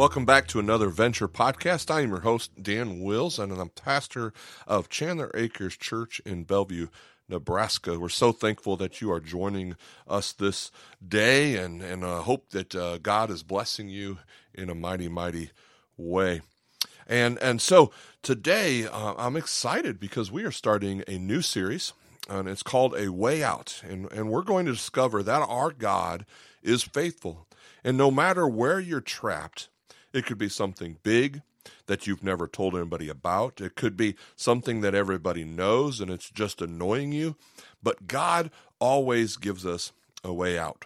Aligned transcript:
Welcome 0.00 0.24
back 0.24 0.46
to 0.46 0.58
another 0.58 0.88
Venture 0.88 1.28
podcast. 1.28 1.90
I 1.90 2.00
am 2.00 2.08
your 2.08 2.20
host, 2.20 2.62
Dan 2.62 3.02
Wills, 3.02 3.38
and 3.38 3.52
I'm 3.52 3.68
pastor 3.68 4.32
of 4.66 4.88
Chandler 4.88 5.30
Acres 5.34 5.76
Church 5.76 6.22
in 6.24 6.44
Bellevue, 6.44 6.86
Nebraska. 7.28 7.98
We're 7.98 8.08
so 8.08 8.32
thankful 8.32 8.78
that 8.78 9.02
you 9.02 9.12
are 9.12 9.20
joining 9.20 9.76
us 10.08 10.32
this 10.32 10.70
day 11.06 11.56
and, 11.56 11.82
and 11.82 12.02
uh, 12.02 12.22
hope 12.22 12.48
that 12.52 12.74
uh, 12.74 12.96
God 12.96 13.30
is 13.30 13.42
blessing 13.42 13.90
you 13.90 14.16
in 14.54 14.70
a 14.70 14.74
mighty, 14.74 15.08
mighty 15.08 15.50
way. 15.98 16.40
And, 17.06 17.36
and 17.42 17.60
so 17.60 17.92
today 18.22 18.86
uh, 18.86 19.12
I'm 19.18 19.36
excited 19.36 20.00
because 20.00 20.32
we 20.32 20.44
are 20.44 20.50
starting 20.50 21.04
a 21.08 21.18
new 21.18 21.42
series, 21.42 21.92
and 22.26 22.48
it's 22.48 22.62
called 22.62 22.94
A 22.96 23.12
Way 23.12 23.42
Out. 23.42 23.82
And, 23.86 24.10
and 24.12 24.30
we're 24.30 24.40
going 24.40 24.64
to 24.64 24.72
discover 24.72 25.22
that 25.22 25.42
our 25.42 25.72
God 25.72 26.24
is 26.62 26.82
faithful. 26.82 27.46
And 27.84 27.98
no 27.98 28.10
matter 28.10 28.48
where 28.48 28.80
you're 28.80 29.02
trapped, 29.02 29.68
it 30.12 30.26
could 30.26 30.38
be 30.38 30.48
something 30.48 30.98
big 31.02 31.42
that 31.86 32.06
you've 32.06 32.22
never 32.22 32.46
told 32.46 32.74
anybody 32.74 33.08
about. 33.08 33.60
It 33.60 33.74
could 33.74 33.96
be 33.96 34.16
something 34.36 34.80
that 34.80 34.94
everybody 34.94 35.44
knows 35.44 36.00
and 36.00 36.10
it's 36.10 36.30
just 36.30 36.62
annoying 36.62 37.12
you. 37.12 37.36
But 37.82 38.06
God 38.06 38.50
always 38.78 39.36
gives 39.36 39.66
us 39.66 39.92
a 40.24 40.32
way 40.32 40.58
out. 40.58 40.84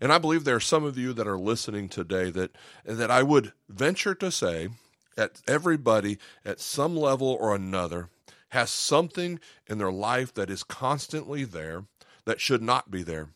And 0.00 0.12
I 0.12 0.18
believe 0.18 0.44
there 0.44 0.56
are 0.56 0.60
some 0.60 0.84
of 0.84 0.96
you 0.96 1.12
that 1.12 1.26
are 1.26 1.38
listening 1.38 1.88
today 1.88 2.30
that 2.30 2.52
that 2.84 3.10
I 3.10 3.22
would 3.22 3.52
venture 3.68 4.14
to 4.16 4.30
say 4.30 4.68
that 5.16 5.42
everybody 5.48 6.18
at 6.44 6.60
some 6.60 6.96
level 6.96 7.36
or 7.40 7.54
another 7.54 8.08
has 8.50 8.70
something 8.70 9.40
in 9.66 9.78
their 9.78 9.92
life 9.92 10.32
that 10.34 10.50
is 10.50 10.62
constantly 10.62 11.44
there 11.44 11.84
that 12.24 12.40
should 12.40 12.62
not 12.62 12.90
be 12.90 13.02
there. 13.02 13.30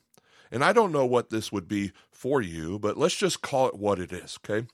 And 0.50 0.62
I 0.62 0.72
don't 0.72 0.92
know 0.92 1.06
what 1.06 1.30
this 1.30 1.50
would 1.50 1.66
be 1.66 1.92
for 2.10 2.40
you, 2.40 2.78
but 2.78 2.96
let's 2.96 3.16
just 3.16 3.42
call 3.42 3.66
it 3.68 3.74
what 3.74 3.98
it 3.98 4.12
is, 4.12 4.38
okay? 4.44 4.66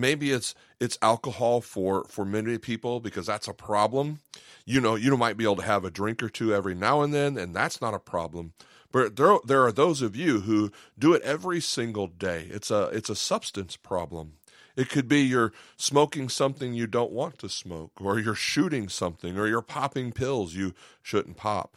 Maybe 0.00 0.30
it's 0.30 0.54
it's 0.80 0.98
alcohol 1.02 1.60
for 1.60 2.04
for 2.04 2.24
many 2.24 2.58
people 2.58 3.00
because 3.00 3.26
that's 3.26 3.48
a 3.48 3.54
problem. 3.54 4.20
You 4.64 4.80
know 4.80 4.94
you 4.94 5.16
might 5.16 5.36
be 5.36 5.44
able 5.44 5.56
to 5.56 5.62
have 5.62 5.84
a 5.84 5.90
drink 5.90 6.22
or 6.22 6.28
two 6.28 6.54
every 6.54 6.74
now 6.74 7.02
and 7.02 7.12
then 7.12 7.36
and 7.36 7.54
that's 7.54 7.80
not 7.80 7.94
a 7.94 7.98
problem. 7.98 8.52
But 8.92 9.16
there 9.16 9.38
there 9.44 9.64
are 9.64 9.72
those 9.72 10.02
of 10.02 10.16
you 10.16 10.40
who 10.40 10.70
do 10.98 11.12
it 11.12 11.22
every 11.22 11.60
single 11.60 12.06
day. 12.06 12.48
It's 12.50 12.70
a 12.70 12.84
it's 12.92 13.10
a 13.10 13.16
substance 13.16 13.76
problem. 13.76 14.34
It 14.76 14.90
could 14.90 15.08
be 15.08 15.22
you're 15.22 15.52
smoking 15.76 16.28
something 16.28 16.74
you 16.74 16.86
don't 16.86 17.10
want 17.10 17.38
to 17.38 17.48
smoke 17.48 17.92
or 18.00 18.18
you're 18.18 18.34
shooting 18.34 18.88
something 18.88 19.38
or 19.38 19.46
you're 19.46 19.62
popping 19.62 20.12
pills 20.12 20.54
you 20.54 20.74
shouldn't 21.02 21.38
pop. 21.38 21.76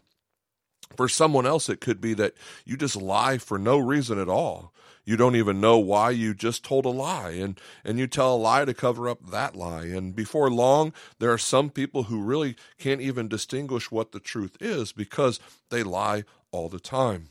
For 0.97 1.07
someone 1.07 1.45
else, 1.45 1.69
it 1.69 1.81
could 1.81 2.01
be 2.01 2.13
that 2.15 2.33
you 2.65 2.75
just 2.75 2.95
lie 2.95 3.37
for 3.37 3.57
no 3.57 3.77
reason 3.77 4.19
at 4.19 4.27
all. 4.27 4.73
You 5.05 5.17
don't 5.17 5.35
even 5.35 5.59
know 5.59 5.77
why 5.77 6.11
you 6.11 6.33
just 6.33 6.63
told 6.63 6.85
a 6.85 6.89
lie, 6.89 7.31
and, 7.31 7.59
and 7.83 7.97
you 7.97 8.07
tell 8.07 8.35
a 8.35 8.37
lie 8.37 8.65
to 8.65 8.73
cover 8.73 9.09
up 9.09 9.31
that 9.31 9.55
lie. 9.55 9.85
And 9.85 10.15
before 10.15 10.51
long, 10.51 10.93
there 11.19 11.31
are 11.31 11.37
some 11.37 11.69
people 11.69 12.03
who 12.03 12.21
really 12.21 12.55
can't 12.77 13.01
even 13.01 13.27
distinguish 13.27 13.91
what 13.91 14.11
the 14.11 14.19
truth 14.19 14.57
is 14.59 14.91
because 14.91 15.39
they 15.69 15.83
lie 15.83 16.25
all 16.51 16.69
the 16.69 16.79
time. 16.79 17.29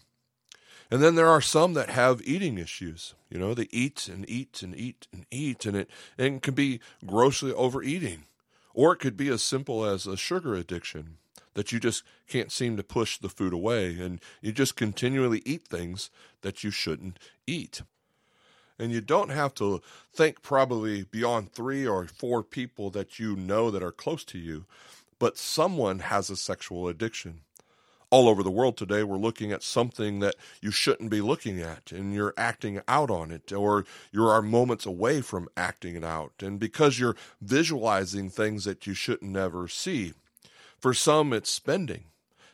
And 0.90 1.02
then 1.02 1.14
there 1.14 1.28
are 1.28 1.42
some 1.42 1.74
that 1.74 1.90
have 1.90 2.22
eating 2.24 2.56
issues. 2.58 3.14
You 3.30 3.38
know, 3.38 3.52
they 3.52 3.68
eat 3.70 4.08
and 4.08 4.28
eat 4.28 4.62
and 4.62 4.74
eat 4.74 5.06
and 5.12 5.26
eat, 5.30 5.66
and 5.66 5.76
it, 5.76 5.90
and 6.16 6.36
it 6.36 6.42
can 6.42 6.54
be 6.54 6.80
grossly 7.06 7.52
overeating. 7.52 8.24
Or 8.72 8.92
it 8.92 8.98
could 8.98 9.16
be 9.16 9.28
as 9.28 9.42
simple 9.42 9.84
as 9.84 10.06
a 10.06 10.16
sugar 10.16 10.54
addiction 10.54 11.18
that 11.58 11.72
you 11.72 11.80
just 11.80 12.04
can't 12.28 12.52
seem 12.52 12.76
to 12.76 12.84
push 12.84 13.18
the 13.18 13.28
food 13.28 13.52
away 13.52 13.98
and 13.98 14.20
you 14.40 14.52
just 14.52 14.76
continually 14.76 15.42
eat 15.44 15.66
things 15.66 16.08
that 16.42 16.62
you 16.62 16.70
shouldn't 16.70 17.18
eat. 17.48 17.82
And 18.78 18.92
you 18.92 19.00
don't 19.00 19.30
have 19.30 19.54
to 19.54 19.82
think 20.14 20.40
probably 20.40 21.02
beyond 21.02 21.50
three 21.50 21.84
or 21.84 22.06
four 22.06 22.44
people 22.44 22.90
that 22.90 23.18
you 23.18 23.34
know 23.34 23.72
that 23.72 23.82
are 23.82 23.90
close 23.90 24.22
to 24.26 24.38
you, 24.38 24.66
but 25.18 25.36
someone 25.36 25.98
has 25.98 26.30
a 26.30 26.36
sexual 26.36 26.86
addiction. 26.86 27.40
All 28.08 28.28
over 28.28 28.44
the 28.44 28.52
world 28.52 28.76
today, 28.76 29.02
we're 29.02 29.16
looking 29.16 29.50
at 29.50 29.64
something 29.64 30.20
that 30.20 30.36
you 30.62 30.70
shouldn't 30.70 31.10
be 31.10 31.20
looking 31.20 31.60
at, 31.60 31.90
and 31.90 32.14
you're 32.14 32.34
acting 32.38 32.80
out 32.86 33.10
on 33.10 33.32
it, 33.32 33.52
or 33.52 33.84
you 34.12 34.24
are 34.24 34.42
moments 34.42 34.86
away 34.86 35.22
from 35.22 35.48
acting 35.56 35.96
it 35.96 36.04
out. 36.04 36.34
And 36.40 36.60
because 36.60 37.00
you're 37.00 37.16
visualizing 37.42 38.30
things 38.30 38.64
that 38.64 38.86
you 38.86 38.94
shouldn't 38.94 39.32
never 39.32 39.66
see, 39.66 40.14
for 40.80 40.94
some, 40.94 41.32
it's 41.32 41.50
spending, 41.50 42.04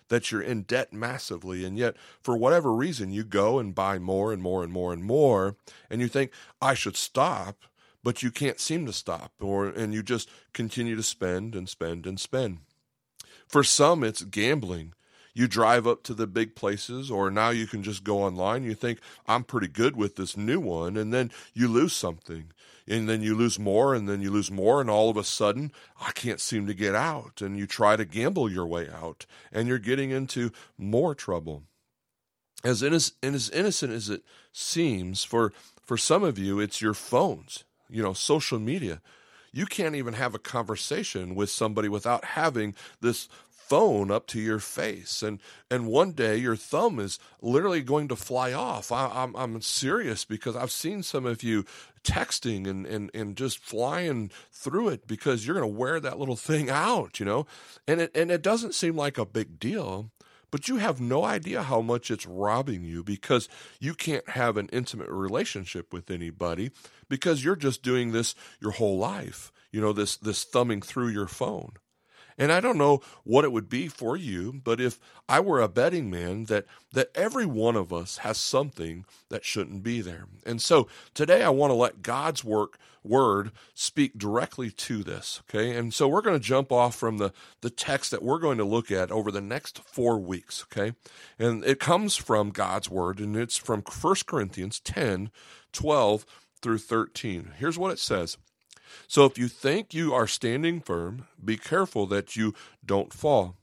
that 0.09 0.31
you're 0.31 0.43
in 0.43 0.62
debt 0.62 0.93
massively. 0.93 1.65
And 1.65 1.79
yet, 1.79 1.97
for 2.21 2.37
whatever 2.37 2.73
reason, 2.73 3.11
you 3.11 3.25
go 3.25 3.59
and 3.59 3.75
buy 3.75 3.99
more 3.99 4.33
and 4.33 4.43
more 4.43 4.62
and 4.62 4.73
more 4.73 4.93
and 4.93 5.05
more. 5.05 5.57
And 5.91 6.01
you 6.01 6.09
think, 6.09 6.31
I 6.61 6.75
should 6.75 6.97
stop, 6.97 7.65
but 8.03 8.23
you 8.23 8.31
can't 8.31 8.61
seem 8.61 8.87
to 8.87 8.93
stop. 8.93 9.33
Or, 9.41 9.67
and 9.67 9.95
you 9.95 10.03
just 10.03 10.31
continue 10.53 10.97
to 10.97 11.03
spend 11.03 11.55
and 11.55 11.69
spend 11.69 12.07
and 12.07 12.19
spend. 12.19 12.59
For 13.47 13.62
some, 13.62 14.03
it's 14.03 14.23
gambling. 14.23 14.95
You 15.34 15.49
drive 15.49 15.87
up 15.87 16.05
to 16.05 16.15
the 16.15 16.28
big 16.28 16.55
places, 16.55 17.11
or 17.11 17.31
now 17.31 17.50
you 17.50 17.67
can 17.67 17.83
just 17.83 18.05
go 18.05 18.22
online. 18.22 18.62
You 18.62 18.75
think, 18.75 19.00
I'm 19.27 19.43
pretty 19.43 19.67
good 19.67 19.97
with 19.97 20.15
this 20.15 20.37
new 20.37 20.61
one. 20.61 20.97
And 20.97 21.12
then 21.12 21.33
you 21.53 21.67
lose 21.67 21.93
something 21.93 22.53
and 22.87 23.09
then 23.09 23.22
you 23.22 23.34
lose 23.34 23.59
more 23.59 23.94
and 23.94 24.09
then 24.09 24.21
you 24.21 24.31
lose 24.31 24.50
more 24.50 24.81
and 24.81 24.91
all 24.91 25.11
of 25.11 25.17
a 25.17 25.25
sudden 25.25 25.73
I 26.00 26.12
can't 26.12 26.41
seem 26.41 26.67
to 26.67 26.75
get 26.75 26.94
out 26.94 27.41
and 27.41 27.59
you 27.59 27.67
try 27.67 27.97
to 27.97 28.05
gamble 28.05 28.50
your 28.50 28.67
way 28.67 28.89
out 28.89 29.27
and 29.53 29.69
you're 29.69 29.78
getting 29.78 30.11
into 30.11 30.50
more 30.77 31.15
trouble. 31.15 31.62
As, 32.62 32.83
as 32.83 33.12
innocent 33.23 33.93
as 33.93 34.09
it 34.09 34.23
seems 34.53 35.25
for 35.25 35.53
for 35.83 35.97
some 35.97 36.23
of 36.23 36.39
you 36.39 36.61
it's 36.61 36.81
your 36.81 36.94
phones, 36.94 37.65
you 37.89 38.03
know, 38.03 38.12
social 38.12 38.59
media. 38.59 39.00
You 39.53 39.67
can't 39.67 39.94
even 39.94 40.15
have 40.15 40.34
a 40.34 40.41
conversation 40.41 41.37
with 41.37 41.49
somebody 41.49 41.89
without 41.89 42.25
having 42.25 42.75
this 43.00 43.28
phone 43.69 44.10
up 44.10 44.26
to 44.26 44.41
your 44.41 44.58
face 44.58 45.22
and 45.22 45.41
and 45.70 45.86
one 45.86 46.12
day 46.12 46.36
your 46.36 46.56
thumb 46.56 47.00
is 47.00 47.19
literally 47.41 47.80
going 47.80 48.08
to 48.08 48.16
fly 48.16 48.52
off. 48.52 48.92
I, 48.92 49.06
am 49.06 49.34
I'm, 49.34 49.54
I'm 49.54 49.62
serious 49.62 50.25
because 50.25 50.54
i've 50.54 50.70
seen 50.70 51.02
some 51.02 51.25
of 51.25 51.42
you 51.42 51.64
texting 52.02 52.69
and, 52.69 52.84
and 52.86 53.10
and 53.14 53.36
just 53.36 53.58
flying 53.58 54.30
through 54.52 54.91
it 54.91 55.06
because 55.06 55.47
you're 55.47 55.58
going 55.58 55.72
to 55.72 55.78
wear 55.78 55.98
that 55.98 56.19
little 56.19 56.36
thing 56.36 56.69
out 56.69 57.19
you 57.19 57.26
know? 57.26 57.47
And 57.88 58.02
it 58.02 58.10
and 58.14 58.30
it 58.30 58.42
doesn't 58.42 58.75
seem 58.75 58.97
like 58.97 59.16
a 59.16 59.25
big 59.25 59.58
deal 59.58 60.10
but 60.50 60.69
you 60.69 60.76
have 60.76 61.00
no 61.00 61.25
idea 61.25 61.62
how 61.64 61.81
much 61.81 62.12
it's 62.12 62.26
robbing 62.26 62.84
you 62.84 63.02
because 63.02 63.48
you 63.81 63.92
can't 63.92 64.28
have 64.31 64.56
an 64.56 64.69
intimate 64.72 65.08
relationship 65.08 65.92
with 65.92 66.10
anybody 66.10 66.70
because 67.08 67.42
you're 67.42 67.56
just 67.56 67.82
doing 67.82 68.12
this 68.12 68.34
your 68.60 68.72
whole 68.72 68.98
life 68.98 69.50
you 69.72 69.81
know 69.81 69.92
this 69.92 70.16
this 70.16 70.44
thumbing 70.44 70.82
through 70.82 71.08
your 71.08 71.26
phone 71.26 71.72
and 72.39 72.53
I 72.53 72.61
don't 72.61 72.78
know 72.78 73.00
what 73.25 73.45
it 73.45 73.53
would 73.53 73.69
be 73.69 73.89
for 73.89 74.17
you, 74.17 74.53
but 74.53 74.81
if 74.81 74.99
I 75.28 75.41
were 75.41 75.61
a 75.61 75.69
betting 75.69 76.11
man, 76.11 76.45
that 76.45 76.67
that 76.93 77.11
every 77.15 77.47
one 77.47 77.76
of 77.76 77.93
us 77.93 78.19
has 78.19 78.38
something 78.38 79.05
that 79.29 79.44
shouldn't 79.44 79.82
be 79.82 80.00
there. 80.00 80.26
And 80.44 80.61
so 80.61 80.88
today 81.14 81.43
I 81.43 81.50
want 81.50 81.70
to 81.70 81.75
let 81.75 82.03
God's 82.03 82.44
work 82.44 82.79
word 83.05 83.53
speak 83.75 84.19
directly 84.19 84.70
to 84.70 85.05
this. 85.05 85.43
Okay. 85.49 85.76
And 85.76 85.93
so 85.93 86.08
we're 86.08 86.23
going 86.23 86.38
to 86.38 86.44
jump 86.44 86.73
off 86.73 86.97
from 86.97 87.19
the, 87.19 87.32
the 87.61 87.70
text 87.70 88.11
that 88.11 88.23
we're 88.23 88.38
going 88.38 88.58
to 88.58 88.64
look 88.64 88.91
at 88.91 89.12
over 89.12 89.31
the 89.31 89.41
next 89.41 89.79
four 89.81 90.19
weeks. 90.19 90.64
Okay. 90.64 90.94
And 91.38 91.62
it 91.64 91.79
comes 91.79 92.17
from 92.17 92.50
God's 92.50 92.91
word, 92.91 93.20
and 93.20 93.37
it's 93.37 93.56
from 93.56 93.82
1 93.82 94.14
Corinthians 94.26 94.81
10, 94.81 95.31
12 95.73 96.26
through 96.62 96.79
13. 96.79 97.53
Here's 97.58 97.79
what 97.79 97.93
it 97.93 97.99
says. 97.99 98.38
So 99.06 99.25
if 99.25 99.38
you 99.38 99.49
think 99.49 99.94
you 99.94 100.12
are 100.14 100.26
standing 100.26 100.81
firm, 100.81 101.26
be 101.43 101.56
careful 101.56 102.06
that 102.06 102.37
you 102.37 102.55
don't 102.85 103.12
fall. 103.12 103.56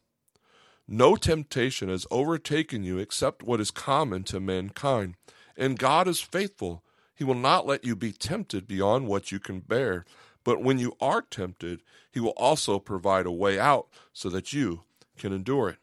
No 0.88 1.16
temptation 1.16 1.90
has 1.90 2.06
overtaken 2.12 2.84
you 2.84 2.98
except 2.98 3.44
what 3.44 3.62
is 3.62 3.72
common 3.72 4.24
to 4.26 4.40
mankind. 4.40 5.16
And 5.56 5.80
God 5.80 6.08
is 6.08 6.20
faithful. 6.20 6.84
He 7.16 7.24
will 7.24 7.36
not 7.36 7.66
let 7.66 7.86
you 7.86 7.96
be 7.96 8.12
tempted 8.12 8.68
beyond 8.68 9.08
what 9.08 9.32
you 9.32 9.40
can 9.40 9.60
bear. 9.60 10.06
But 10.44 10.62
when 10.62 10.80
you 10.80 10.98
are 11.00 11.22
tempted, 11.22 11.82
He 12.12 12.20
will 12.20 12.32
also 12.32 12.80
provide 12.80 13.26
a 13.26 13.32
way 13.32 13.60
out 13.60 13.88
so 14.12 14.28
that 14.30 14.54
you 14.54 14.84
can 15.18 15.32
endure 15.32 15.70
it. 15.70 15.78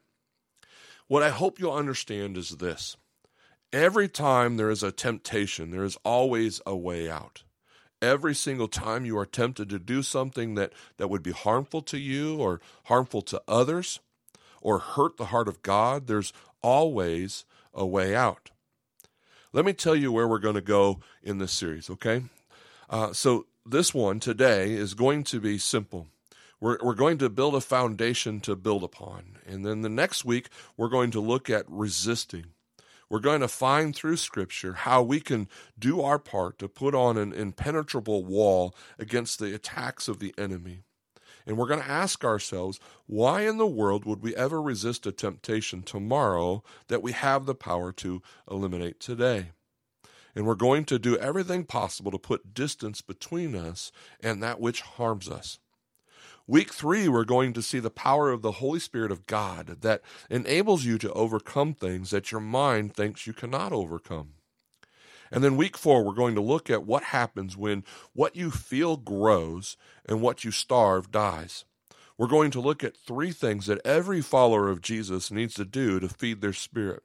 What 1.07 1.23
I 1.23 1.31
hope 1.31 1.59
you'll 1.59 1.73
understand 1.73 2.37
is 2.37 2.51
this 2.57 2.97
every 3.73 4.09
time 4.09 4.57
there 4.57 4.71
is 4.71 4.83
a 4.83 4.93
temptation, 4.93 5.71
there 5.71 5.85
is 5.85 5.97
always 6.05 6.61
a 6.67 6.77
way 6.77 7.11
out. 7.11 7.45
Every 8.01 8.35
single 8.35 8.69
time 8.69 9.05
you 9.05 9.19
are 9.19 9.27
tempted 9.27 9.69
to 9.71 9.79
do 9.79 10.03
something 10.03 10.55
that, 10.55 10.73
that 10.97 11.09
would 11.09 11.23
be 11.23 11.33
harmful 11.33 11.83
to 11.83 11.99
you 11.99 12.37
or 12.37 12.61
harmful 12.85 13.23
to 13.23 13.43
others 13.49 14.01
or 14.61 14.79
hurt 14.79 15.17
the 15.17 15.27
heart 15.27 15.49
of 15.49 15.63
God, 15.63 16.07
there's 16.07 16.33
always 16.63 17.45
a 17.75 17.87
way 17.87 18.15
out. 18.15 18.51
Let 19.53 19.65
me 19.65 19.73
tell 19.73 19.97
you 19.97 20.13
where 20.13 20.29
we're 20.29 20.39
going 20.39 20.57
to 20.57 20.61
go 20.61 21.01
in 21.23 21.39
this 21.39 21.53
series, 21.53 21.89
okay? 21.89 22.25
Uh, 22.91 23.13
so, 23.13 23.47
this 23.65 23.93
one 23.93 24.19
today 24.19 24.73
is 24.73 24.95
going 24.95 25.25
to 25.25 25.41
be 25.41 25.59
simple. 25.59 26.07
We're, 26.61 26.79
we're 26.83 26.95
going 26.95 27.19
to 27.19 27.29
build 27.29 27.55
a 27.55 27.61
foundation 27.61 28.41
to 28.41 28.57
build 28.57 28.83
upon. 28.83 29.39
And 29.47 29.65
then 29.65 29.83
the 29.83 29.91
next 29.91 30.25
week, 30.25 30.49
we're 30.77 30.89
going 30.89 31.11
to 31.13 31.21
look 31.21 31.51
at 31.51 31.65
resisting. 31.69 32.47
We're 33.11 33.21
going 33.21 33.41
to 33.41 33.49
find 33.49 33.95
through 33.95 34.19
Scripture 34.19 34.75
how 34.75 35.03
we 35.03 35.21
can 35.21 35.49
do 35.79 36.03
our 36.03 36.19
part 36.19 36.59
to 36.59 36.69
put 36.69 36.95
on 36.95 37.17
an 37.17 37.33
impenetrable 37.33 38.25
wall 38.25 38.75
against 38.99 39.39
the 39.39 39.55
attacks 39.55 40.09
of 40.09 40.19
the 40.19 40.35
enemy. 40.37 40.83
And 41.47 41.57
we're 41.57 41.69
going 41.69 41.81
to 41.81 41.89
ask 41.89 42.25
ourselves, 42.25 42.79
why 43.07 43.43
in 43.43 43.57
the 43.57 43.67
world 43.67 44.05
would 44.05 44.23
we 44.23 44.37
ever 44.37 44.61
resist 44.61 45.07
a 45.07 45.13
temptation 45.13 45.83
tomorrow 45.83 46.63
that 46.89 47.03
we 47.03 47.13
have 47.13 47.47
the 47.47 47.55
power 47.55 47.91
to 47.93 48.21
eliminate 48.51 49.01
today? 49.01 49.53
And 50.35 50.47
we're 50.47 50.55
going 50.55 50.85
to 50.85 50.99
do 50.99 51.17
everything 51.17 51.65
possible 51.65 52.11
to 52.11 52.19
put 52.19 52.53
distance 52.53 53.01
between 53.01 53.57
us 53.57 53.91
and 54.21 54.43
that 54.43 54.61
which 54.61 54.83
harms 54.83 55.31
us. 55.31 55.59
Week 56.51 56.73
three, 56.73 57.09
we're 57.09 57.27
going 57.27 57.53
to 57.53 57.61
see 57.61 57.79
the 57.79 57.91
power 57.91 58.31
of 58.31 58.41
the 58.41 58.53
Holy 58.53 58.81
Spirit 58.81 59.13
of 59.13 59.27
God 59.27 59.83
that 59.83 60.01
enables 60.31 60.83
you 60.83 60.97
to 60.97 61.13
overcome 61.13 61.75
things 61.75 62.09
that 62.09 62.33
your 62.33 62.41
mind 62.41 62.95
thinks 62.95 63.27
you 63.27 63.35
cannot 63.35 63.71
overcome. 63.71 64.31
And 65.31 65.45
then 65.45 65.59
week 65.59 65.77
four, 65.77 66.03
we're 66.03 66.15
going 66.15 66.35
to 66.37 66.41
look 66.41 66.71
at 66.71 66.87
what 66.87 67.03
happens 67.03 67.55
when 67.55 67.85
what 68.15 68.35
you 68.35 68.51
feel 68.51 68.97
grows 68.97 69.77
and 70.07 70.23
what 70.23 70.43
you 70.43 70.51
starve 70.51 71.11
dies. 71.11 71.67
We're 72.17 72.29
going 72.29 72.51
to 72.53 72.63
look 72.63 72.83
at 72.83 72.97
three 72.97 73.31
things 73.31 73.67
that 73.67 73.87
every 73.87 74.23
follower 74.23 74.71
of 74.71 74.81
Jesus 74.81 75.31
needs 75.31 75.53
to 75.57 75.67
do 75.67 76.01
to 76.01 76.09
feed 76.09 76.41
their 76.41 76.55
spirit. 76.55 77.03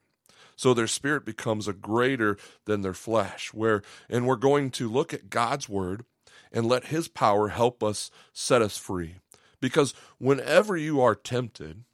So 0.56 0.72
their 0.72 0.86
spirit 0.86 1.26
becomes 1.26 1.68
a 1.68 1.74
greater 1.74 2.38
than 2.64 2.80
their 2.80 2.94
flesh. 2.94 3.52
Where 3.52 3.82
and 4.08 4.26
we're 4.26 4.36
going 4.36 4.70
to 4.70 4.88
look 4.88 5.12
at 5.12 5.28
God's 5.28 5.68
word 5.68 6.06
and 6.50 6.66
let 6.66 6.86
his 6.86 7.08
power 7.08 7.48
help 7.48 7.82
us 7.82 8.10
set 8.32 8.62
us 8.62 8.78
free. 8.78 9.16
Because 9.64 9.94
whenever 10.18 10.76
you 10.76 11.00
are 11.00 11.14
tempted, 11.14 11.84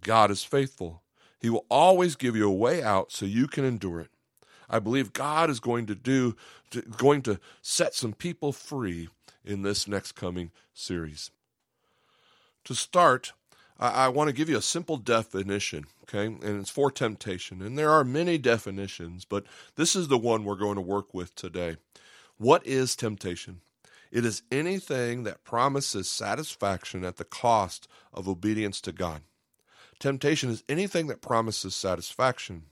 God 0.00 0.30
is 0.30 0.44
faithful. 0.44 1.02
He 1.38 1.50
will 1.50 1.66
always 1.68 2.16
give 2.16 2.34
you 2.34 2.48
a 2.48 2.50
way 2.50 2.82
out 2.82 3.12
so 3.12 3.26
you 3.26 3.46
can 3.46 3.66
endure 3.66 4.00
it. 4.00 4.08
I 4.70 4.78
believe 4.78 5.12
God 5.12 5.50
is 5.50 5.60
going 5.60 5.84
to 5.88 5.94
do 5.94 6.36
going 6.96 7.20
to 7.24 7.38
set 7.60 7.94
some 7.94 8.14
people 8.14 8.50
free 8.52 9.10
in 9.44 9.60
this 9.60 9.86
next 9.86 10.12
coming 10.12 10.52
series. 10.72 11.30
To 12.64 12.74
start, 12.74 13.34
I, 13.78 14.06
I 14.06 14.08
want 14.08 14.28
to 14.28 14.34
give 14.34 14.48
you 14.48 14.56
a 14.56 14.62
simple 14.62 14.96
definition, 14.96 15.84
okay? 16.04 16.24
And 16.24 16.58
it's 16.58 16.70
for 16.70 16.90
temptation. 16.90 17.60
And 17.60 17.76
there 17.76 17.90
are 17.90 18.04
many 18.04 18.38
definitions, 18.38 19.26
but 19.26 19.44
this 19.76 19.94
is 19.94 20.08
the 20.08 20.16
one 20.16 20.44
we're 20.44 20.54
going 20.54 20.76
to 20.76 20.80
work 20.80 21.12
with 21.12 21.34
today. 21.34 21.76
What 22.38 22.66
is 22.66 22.96
temptation? 22.96 23.60
It 24.10 24.24
is 24.24 24.42
anything 24.50 25.24
that 25.24 25.44
promises 25.44 26.10
satisfaction 26.10 27.04
at 27.04 27.16
the 27.16 27.24
cost 27.24 27.88
of 28.12 28.28
obedience 28.28 28.80
to 28.82 28.92
God. 28.92 29.22
Temptation 29.98 30.50
is 30.50 30.64
anything 30.68 31.08
that 31.08 31.20
promises 31.20 31.74
satisfaction. 31.74 32.64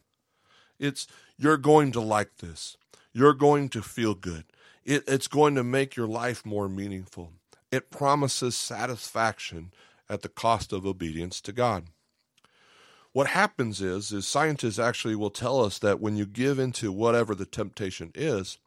It's 0.78 1.06
you're 1.36 1.56
going 1.56 1.92
to 1.92 2.00
like 2.00 2.38
this. 2.38 2.76
You're 3.12 3.34
going 3.34 3.68
to 3.70 3.82
feel 3.82 4.14
good. 4.14 4.44
It, 4.84 5.04
it's 5.06 5.28
going 5.28 5.54
to 5.56 5.64
make 5.64 5.96
your 5.96 6.06
life 6.06 6.46
more 6.46 6.68
meaningful. 6.68 7.32
It 7.72 7.90
promises 7.90 8.56
satisfaction 8.56 9.72
at 10.08 10.22
the 10.22 10.28
cost 10.28 10.72
of 10.72 10.86
obedience 10.86 11.40
to 11.42 11.52
God. 11.52 11.86
What 13.12 13.28
happens 13.28 13.80
is, 13.80 14.12
is 14.12 14.26
scientists 14.26 14.78
actually 14.78 15.16
will 15.16 15.30
tell 15.30 15.64
us 15.64 15.78
that 15.78 16.00
when 16.00 16.16
you 16.16 16.26
give 16.26 16.58
into 16.58 16.92
whatever 16.92 17.34
the 17.34 17.46
temptation 17.46 18.12
is, 18.14 18.58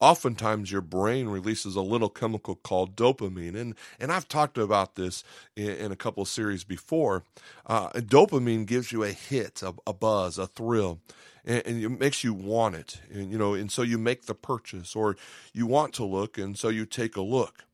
oftentimes 0.00 0.70
your 0.70 0.80
brain 0.80 1.28
releases 1.28 1.76
a 1.76 1.80
little 1.80 2.08
chemical 2.08 2.54
called 2.54 2.96
dopamine. 2.96 3.56
And, 3.56 3.74
and 3.98 4.12
I've 4.12 4.28
talked 4.28 4.58
about 4.58 4.94
this 4.94 5.24
in, 5.54 5.70
in 5.70 5.92
a 5.92 5.96
couple 5.96 6.22
of 6.22 6.28
series 6.28 6.64
before. 6.64 7.24
Uh, 7.66 7.90
dopamine 7.90 8.66
gives 8.66 8.92
you 8.92 9.02
a 9.02 9.10
hit, 9.10 9.62
a, 9.62 9.74
a 9.86 9.92
buzz, 9.92 10.38
a 10.38 10.46
thrill. 10.46 11.00
And, 11.44 11.62
and, 11.64 11.84
it 11.84 12.00
makes 12.00 12.24
you 12.24 12.34
want 12.34 12.74
it, 12.74 13.00
and 13.08 13.30
you 13.30 13.38
know, 13.38 13.54
and 13.54 13.70
so 13.70 13.82
you 13.82 13.98
make 13.98 14.26
the 14.26 14.34
purchase, 14.34 14.96
or 14.96 15.16
you 15.52 15.64
want 15.64 15.92
to 15.94 16.04
look, 16.04 16.38
and 16.38 16.58
so 16.58 16.70
you 16.70 16.84
take 16.84 17.14
a 17.14 17.20
look. 17.20 17.64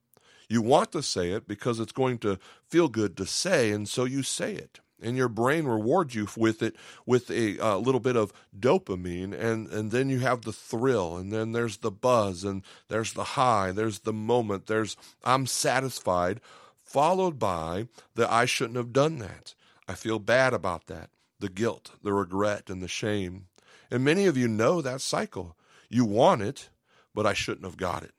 You 0.47 0.61
want 0.61 0.93
to 0.93 1.03
say 1.03 1.31
it 1.31 1.49
because 1.49 1.81
it's 1.81 1.93
going 1.93 2.19
to 2.19 2.39
feel 2.69 2.89
good 2.89 3.17
to 3.17 3.25
say, 3.25 3.71
and 3.71 3.89
so 3.89 4.05
you 4.05 4.23
say 4.23 4.53
it 4.53 4.82
and 5.03 5.17
your 5.17 5.29
brain 5.29 5.67
rewards 5.67 6.15
you 6.15 6.29
with 6.37 6.63
it 6.63 6.75
with 7.07 7.31
a 7.31 7.59
uh, 7.59 7.77
little 7.77 8.01
bit 8.01 8.17
of 8.17 8.33
dopamine 8.59 9.33
and 9.33 9.69
and 9.69 9.91
then 9.91 10.09
you 10.09 10.21
have 10.21 10.43
the 10.43 10.53
thrill 10.53 11.17
and 11.17 11.33
then 11.33 11.53
there's 11.53 11.79
the 11.79 11.91
buzz 11.91 12.45
and 12.45 12.63
there's 12.89 13.13
the 13.13 13.25
high 13.25 13.73
there's 13.73 14.01
the 14.01 14.13
moment 14.13 14.67
there's 14.67 14.97
i'm 15.25 15.47
satisfied 15.47 16.41
followed 16.83 17.39
by 17.39 17.87
the 18.15 18.31
i 18.31 18.45
shouldn't 18.45 18.77
have 18.77 18.93
done 18.93 19.19
that. 19.19 19.55
I 19.89 19.95
feel 19.95 20.19
bad 20.19 20.55
about 20.55 20.87
that 20.87 21.11
the 21.41 21.49
guilt 21.49 21.93
the 22.03 22.13
regret 22.13 22.71
and 22.71 22.83
the 22.83 22.89
shame. 22.89 23.47
And 23.91 24.05
many 24.05 24.27
of 24.27 24.37
you 24.37 24.47
know 24.47 24.81
that 24.81 25.01
cycle. 25.01 25.57
You 25.89 26.05
want 26.05 26.43
it 26.43 26.69
but 27.15 27.27
i 27.27 27.33
shouldn't 27.33 27.65
have 27.65 27.77
got 27.77 28.03
it. 28.03 28.13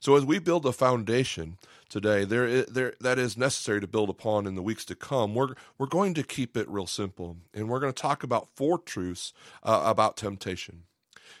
So 0.00 0.16
as 0.16 0.24
we 0.24 0.38
build 0.38 0.66
a 0.66 0.72
foundation 0.72 1.58
today, 1.88 2.24
there, 2.24 2.62
there 2.62 2.94
that 3.00 3.18
is 3.18 3.36
necessary 3.36 3.80
to 3.80 3.86
build 3.86 4.10
upon 4.10 4.46
in 4.46 4.54
the 4.54 4.62
weeks 4.62 4.84
to 4.86 4.94
come. 4.94 5.34
We're 5.34 5.54
we're 5.78 5.86
going 5.86 6.14
to 6.14 6.22
keep 6.22 6.56
it 6.56 6.68
real 6.68 6.86
simple, 6.86 7.36
and 7.54 7.68
we're 7.68 7.80
going 7.80 7.92
to 7.92 8.02
talk 8.02 8.22
about 8.22 8.48
four 8.54 8.78
truths 8.78 9.32
uh, 9.62 9.82
about 9.84 10.16
temptation. 10.16 10.84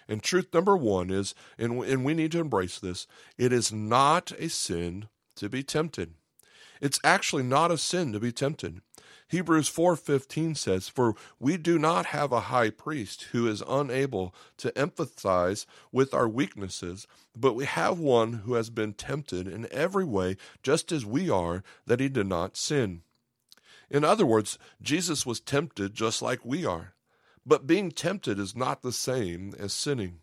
And 0.08 0.22
truth 0.22 0.52
number 0.52 0.76
one 0.76 1.10
is, 1.10 1.34
and 1.58 1.82
and 1.84 2.04
we 2.04 2.14
need 2.14 2.32
to 2.32 2.40
embrace 2.40 2.78
this: 2.78 3.06
it 3.36 3.52
is 3.52 3.72
not 3.72 4.32
a 4.32 4.48
sin 4.48 5.08
to 5.36 5.48
be 5.48 5.62
tempted. 5.62 6.14
It's 6.80 7.00
actually 7.02 7.42
not 7.42 7.70
a 7.70 7.78
sin 7.78 8.12
to 8.12 8.20
be 8.20 8.32
tempted. 8.32 8.80
Hebrews 9.28 9.68
4:15 9.68 10.54
says, 10.54 10.88
"For 10.88 11.14
we 11.38 11.56
do 11.56 11.78
not 11.78 12.06
have 12.06 12.32
a 12.32 12.48
high 12.52 12.70
priest 12.70 13.24
who 13.32 13.46
is 13.46 13.62
unable 13.66 14.34
to 14.58 14.72
empathize 14.72 15.66
with 15.92 16.14
our 16.14 16.28
weaknesses, 16.28 17.06
but 17.36 17.54
we 17.54 17.64
have 17.64 17.98
one 17.98 18.44
who 18.44 18.54
has 18.54 18.70
been 18.70 18.94
tempted 18.94 19.46
in 19.46 19.66
every 19.72 20.04
way 20.04 20.36
just 20.62 20.92
as 20.92 21.04
we 21.04 21.30
are, 21.30 21.62
that 21.86 22.00
he 22.00 22.08
did 22.08 22.26
not 22.26 22.56
sin." 22.56 23.02
In 23.90 24.04
other 24.04 24.26
words, 24.26 24.58
Jesus 24.82 25.24
was 25.24 25.40
tempted 25.40 25.94
just 25.94 26.20
like 26.20 26.44
we 26.44 26.64
are. 26.64 26.94
But 27.46 27.66
being 27.66 27.90
tempted 27.90 28.38
is 28.38 28.54
not 28.54 28.82
the 28.82 28.92
same 28.92 29.54
as 29.58 29.72
sinning. 29.72 30.20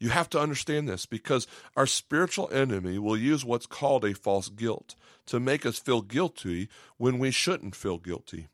You 0.00 0.08
have 0.08 0.30
to 0.30 0.40
understand 0.40 0.88
this 0.88 1.04
because 1.04 1.46
our 1.76 1.86
spiritual 1.86 2.48
enemy 2.50 2.98
will 2.98 3.18
use 3.18 3.44
what's 3.44 3.66
called 3.66 4.04
a 4.04 4.14
false 4.14 4.48
guilt 4.48 4.94
to 5.26 5.38
make 5.38 5.66
us 5.66 5.78
feel 5.78 6.00
guilty 6.00 6.68
when 6.96 7.18
we 7.18 7.30
shouldn't 7.30 7.76
feel 7.76 7.98
guilty. 7.98 8.48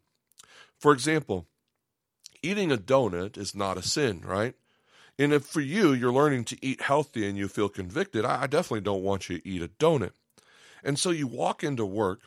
For 0.76 0.92
example, 0.92 1.46
eating 2.42 2.72
a 2.72 2.76
donut 2.76 3.38
is 3.38 3.54
not 3.54 3.78
a 3.78 3.82
sin, 3.82 4.22
right? 4.24 4.54
And 5.18 5.32
if 5.32 5.46
for 5.46 5.60
you, 5.60 5.92
you're 5.92 6.12
learning 6.12 6.44
to 6.46 6.58
eat 6.60 6.82
healthy 6.82 7.26
and 7.26 7.38
you 7.38 7.48
feel 7.48 7.68
convicted, 7.68 8.24
I 8.24 8.46
definitely 8.48 8.82
don't 8.82 9.04
want 9.04 9.28
you 9.28 9.38
to 9.38 9.48
eat 9.48 9.62
a 9.62 9.68
donut. 9.68 10.12
And 10.82 10.98
so 10.98 11.10
you 11.10 11.26
walk 11.26 11.62
into 11.64 11.86
work 11.86 12.20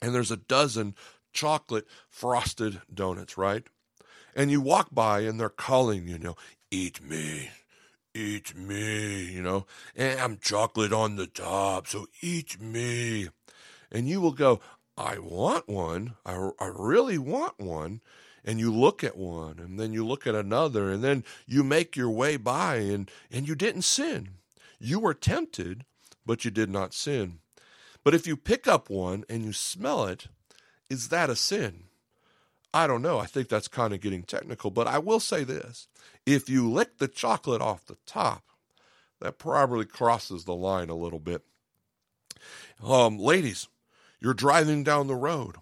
and 0.00 0.14
there's 0.14 0.30
a 0.30 0.36
dozen 0.36 0.94
chocolate 1.32 1.86
frosted 2.08 2.80
donuts, 2.92 3.36
right? 3.36 3.66
And 4.34 4.50
you 4.50 4.60
walk 4.60 4.88
by 4.92 5.20
and 5.20 5.38
they're 5.38 5.48
calling 5.48 6.06
you, 6.06 6.18
know, 6.18 6.36
eat 6.70 7.02
me, 7.02 7.50
eat 8.18 8.56
me, 8.56 9.24
you 9.24 9.42
know, 9.42 9.66
and 9.96 10.20
I'm 10.20 10.38
chocolate 10.38 10.92
on 10.92 11.16
the 11.16 11.26
top, 11.26 11.86
so 11.86 12.06
eat 12.20 12.60
me. 12.60 13.28
And 13.90 14.08
you 14.08 14.20
will 14.20 14.32
go, 14.32 14.60
I 14.96 15.18
want 15.18 15.68
one. 15.68 16.14
I, 16.26 16.50
I 16.58 16.70
really 16.74 17.18
want 17.18 17.58
one. 17.58 18.00
And 18.44 18.58
you 18.58 18.72
look 18.72 19.04
at 19.04 19.16
one, 19.16 19.58
and 19.58 19.78
then 19.78 19.92
you 19.92 20.06
look 20.06 20.26
at 20.26 20.34
another, 20.34 20.90
and 20.90 21.04
then 21.04 21.24
you 21.46 21.62
make 21.62 21.96
your 21.96 22.10
way 22.10 22.36
by, 22.36 22.76
and, 22.76 23.10
and 23.30 23.46
you 23.46 23.54
didn't 23.54 23.82
sin. 23.82 24.30
You 24.78 25.00
were 25.00 25.14
tempted, 25.14 25.84
but 26.24 26.44
you 26.44 26.50
did 26.50 26.70
not 26.70 26.94
sin. 26.94 27.40
But 28.04 28.14
if 28.14 28.26
you 28.26 28.36
pick 28.36 28.66
up 28.66 28.88
one 28.88 29.24
and 29.28 29.44
you 29.44 29.52
smell 29.52 30.06
it, 30.06 30.28
is 30.88 31.08
that 31.08 31.30
a 31.30 31.36
sin? 31.36 31.84
I 32.72 32.86
don't 32.86 33.02
know. 33.02 33.18
I 33.18 33.26
think 33.26 33.48
that's 33.48 33.68
kind 33.68 33.92
of 33.92 34.00
getting 34.00 34.22
technical, 34.22 34.70
but 34.70 34.86
I 34.86 34.98
will 34.98 35.20
say 35.20 35.44
this. 35.44 35.88
If 36.28 36.50
you 36.50 36.70
lick 36.70 36.98
the 36.98 37.08
chocolate 37.08 37.62
off 37.62 37.86
the 37.86 37.96
top, 38.04 38.42
that 39.18 39.38
probably 39.38 39.86
crosses 39.86 40.44
the 40.44 40.54
line 40.54 40.90
a 40.90 40.94
little 40.94 41.18
bit. 41.18 41.42
Um, 42.84 43.18
ladies, 43.18 43.66
you're 44.20 44.34
driving 44.34 44.84
down 44.84 45.06
the 45.06 45.14
road 45.14 45.56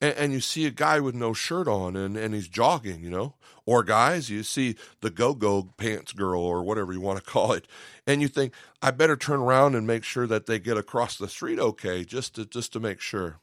and, 0.00 0.16
and 0.16 0.32
you 0.32 0.40
see 0.40 0.64
a 0.64 0.70
guy 0.70 0.98
with 0.98 1.14
no 1.14 1.34
shirt 1.34 1.68
on 1.68 1.94
and, 1.94 2.16
and 2.16 2.32
he's 2.32 2.48
jogging, 2.48 3.04
you 3.04 3.10
know, 3.10 3.34
or 3.66 3.84
guys, 3.84 4.30
you 4.30 4.42
see 4.44 4.76
the 5.02 5.10
go 5.10 5.34
go 5.34 5.74
pants 5.76 6.12
girl 6.12 6.40
or 6.40 6.62
whatever 6.62 6.94
you 6.94 7.02
want 7.02 7.22
to 7.22 7.30
call 7.30 7.52
it, 7.52 7.68
and 8.06 8.22
you 8.22 8.28
think, 8.28 8.54
I 8.80 8.92
better 8.92 9.14
turn 9.14 9.40
around 9.40 9.74
and 9.74 9.86
make 9.86 10.04
sure 10.04 10.26
that 10.26 10.46
they 10.46 10.58
get 10.58 10.78
across 10.78 11.18
the 11.18 11.28
street 11.28 11.58
okay, 11.58 12.02
just 12.02 12.34
to, 12.36 12.46
just 12.46 12.72
to 12.72 12.80
make 12.80 13.02
sure. 13.02 13.40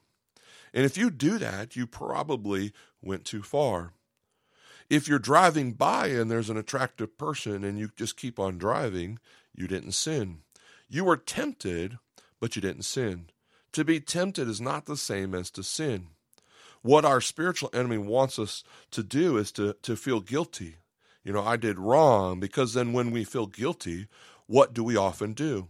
And 0.74 0.84
if 0.84 0.98
you 0.98 1.12
do 1.12 1.38
that, 1.38 1.76
you 1.76 1.86
probably 1.86 2.74
went 3.04 3.24
too 3.24 3.44
far. 3.44 3.94
If 4.90 5.08
you're 5.08 5.20
driving 5.20 5.74
by 5.74 6.08
and 6.08 6.30
there's 6.30 6.50
an 6.50 6.58
attractive 6.58 7.18
person 7.18 7.64
and 7.64 7.80
you 7.80 7.90
just 7.96 8.18
keep 8.18 8.40
on 8.40 8.58
driving, 8.58 9.20
you 9.56 9.68
didn't 9.68 9.94
sin. 9.94 10.40
You 10.88 11.06
were 11.06 11.18
tempted, 11.18 11.98
but 12.40 12.56
you 12.56 12.62
didn't 12.62 12.84
sin. 12.84 13.28
To 13.74 13.84
be 13.84 14.00
tempted 14.00 14.48
is 14.48 14.62
not 14.62 14.86
the 14.86 14.96
same 14.96 15.34
as 15.34 15.50
to 15.52 15.64
sin. 15.64 16.08
What 16.82 17.04
our 17.04 17.20
spiritual 17.20 17.72
enemy 17.74 17.98
wants 17.98 18.38
us 18.38 18.64
to 18.92 19.02
do 19.02 19.38
is 19.38 19.52
to, 19.54 19.76
to 19.82 19.96
feel 19.96 20.20
guilty. 20.20 20.76
You 21.24 21.34
know, 21.34 21.44
I 21.44 21.58
did 21.58 21.80
wrong 21.80 22.40
because 22.40 22.76
then 22.76 22.94
when 22.94 23.10
we 23.10 23.24
feel 23.24 23.48
guilty, 23.48 24.08
what 24.46 24.74
do 24.74 24.84
we 24.84 24.96
often 24.96 25.34
do? 25.34 25.70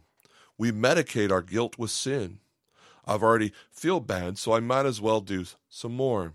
We 0.58 0.72
medicate 0.72 1.32
our 1.32 1.42
guilt 1.42 1.78
with 1.78 1.92
sin. 1.92 2.40
I've 3.06 3.24
already 3.24 3.54
feel 3.72 4.02
bad, 4.02 4.38
so 4.38 4.54
I 4.54 4.60
might 4.60 4.86
as 4.86 5.00
well 5.00 5.22
do 5.22 5.46
some 5.70 5.94
more. 5.94 6.34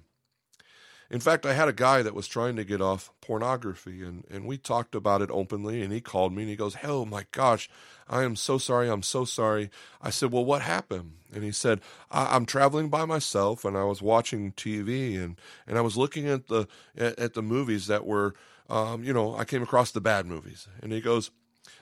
In 1.11 1.19
fact, 1.19 1.45
I 1.45 1.55
had 1.55 1.67
a 1.67 1.73
guy 1.73 2.03
that 2.03 2.15
was 2.15 2.29
trying 2.29 2.55
to 2.55 2.65
get 2.65 2.81
off 2.81 3.11
pornography, 3.21 4.03
and, 4.05 4.25
and 4.31 4.47
we 4.47 4.57
talked 4.57 4.95
about 4.95 5.23
it 5.23 5.31
openly. 5.33 5.83
And 5.83 5.93
he 5.93 6.01
called 6.01 6.33
me 6.33 6.43
and 6.43 6.51
he 6.51 6.57
goes, 6.57 6.77
Oh 6.85 7.05
my 7.05 7.27
gosh, 7.33 7.69
I 8.09 8.23
am 8.23 8.37
so 8.37 8.59
sorry. 8.59 8.89
I'm 8.89 9.03
so 9.03 9.25
sorry. 9.25 9.71
I 10.01 10.11
said, 10.11 10.31
Well, 10.31 10.45
what 10.45 10.63
happened? 10.63 11.15
And 11.35 11.43
he 11.43 11.51
said, 11.51 11.81
I- 12.13 12.37
am 12.37 12.47
traveling 12.47 12.91
by 12.91 13.05
myself, 13.07 13.65
and 13.65 13.77
I 13.77 13.83
was 13.85 14.01
watching 14.01 14.53
TV, 14.53 15.21
and, 15.21 15.37
and 15.67 15.77
I 15.77 15.81
was 15.81 15.97
looking 15.97 16.29
at 16.29 16.47
the 16.47 16.69
at, 16.97 17.19
at 17.19 17.35
the 17.35 17.43
movies 17.43 17.89
that 17.89 18.07
were, 18.07 18.35
um, 18.69 19.03
you 19.03 19.13
know, 19.13 19.37
I 19.37 19.45
came 19.45 19.63
across 19.63 19.91
the 19.91 20.01
bad 20.01 20.27
movies. 20.27 20.69
And 20.81 20.93
he 20.93 21.01
goes, 21.01 21.33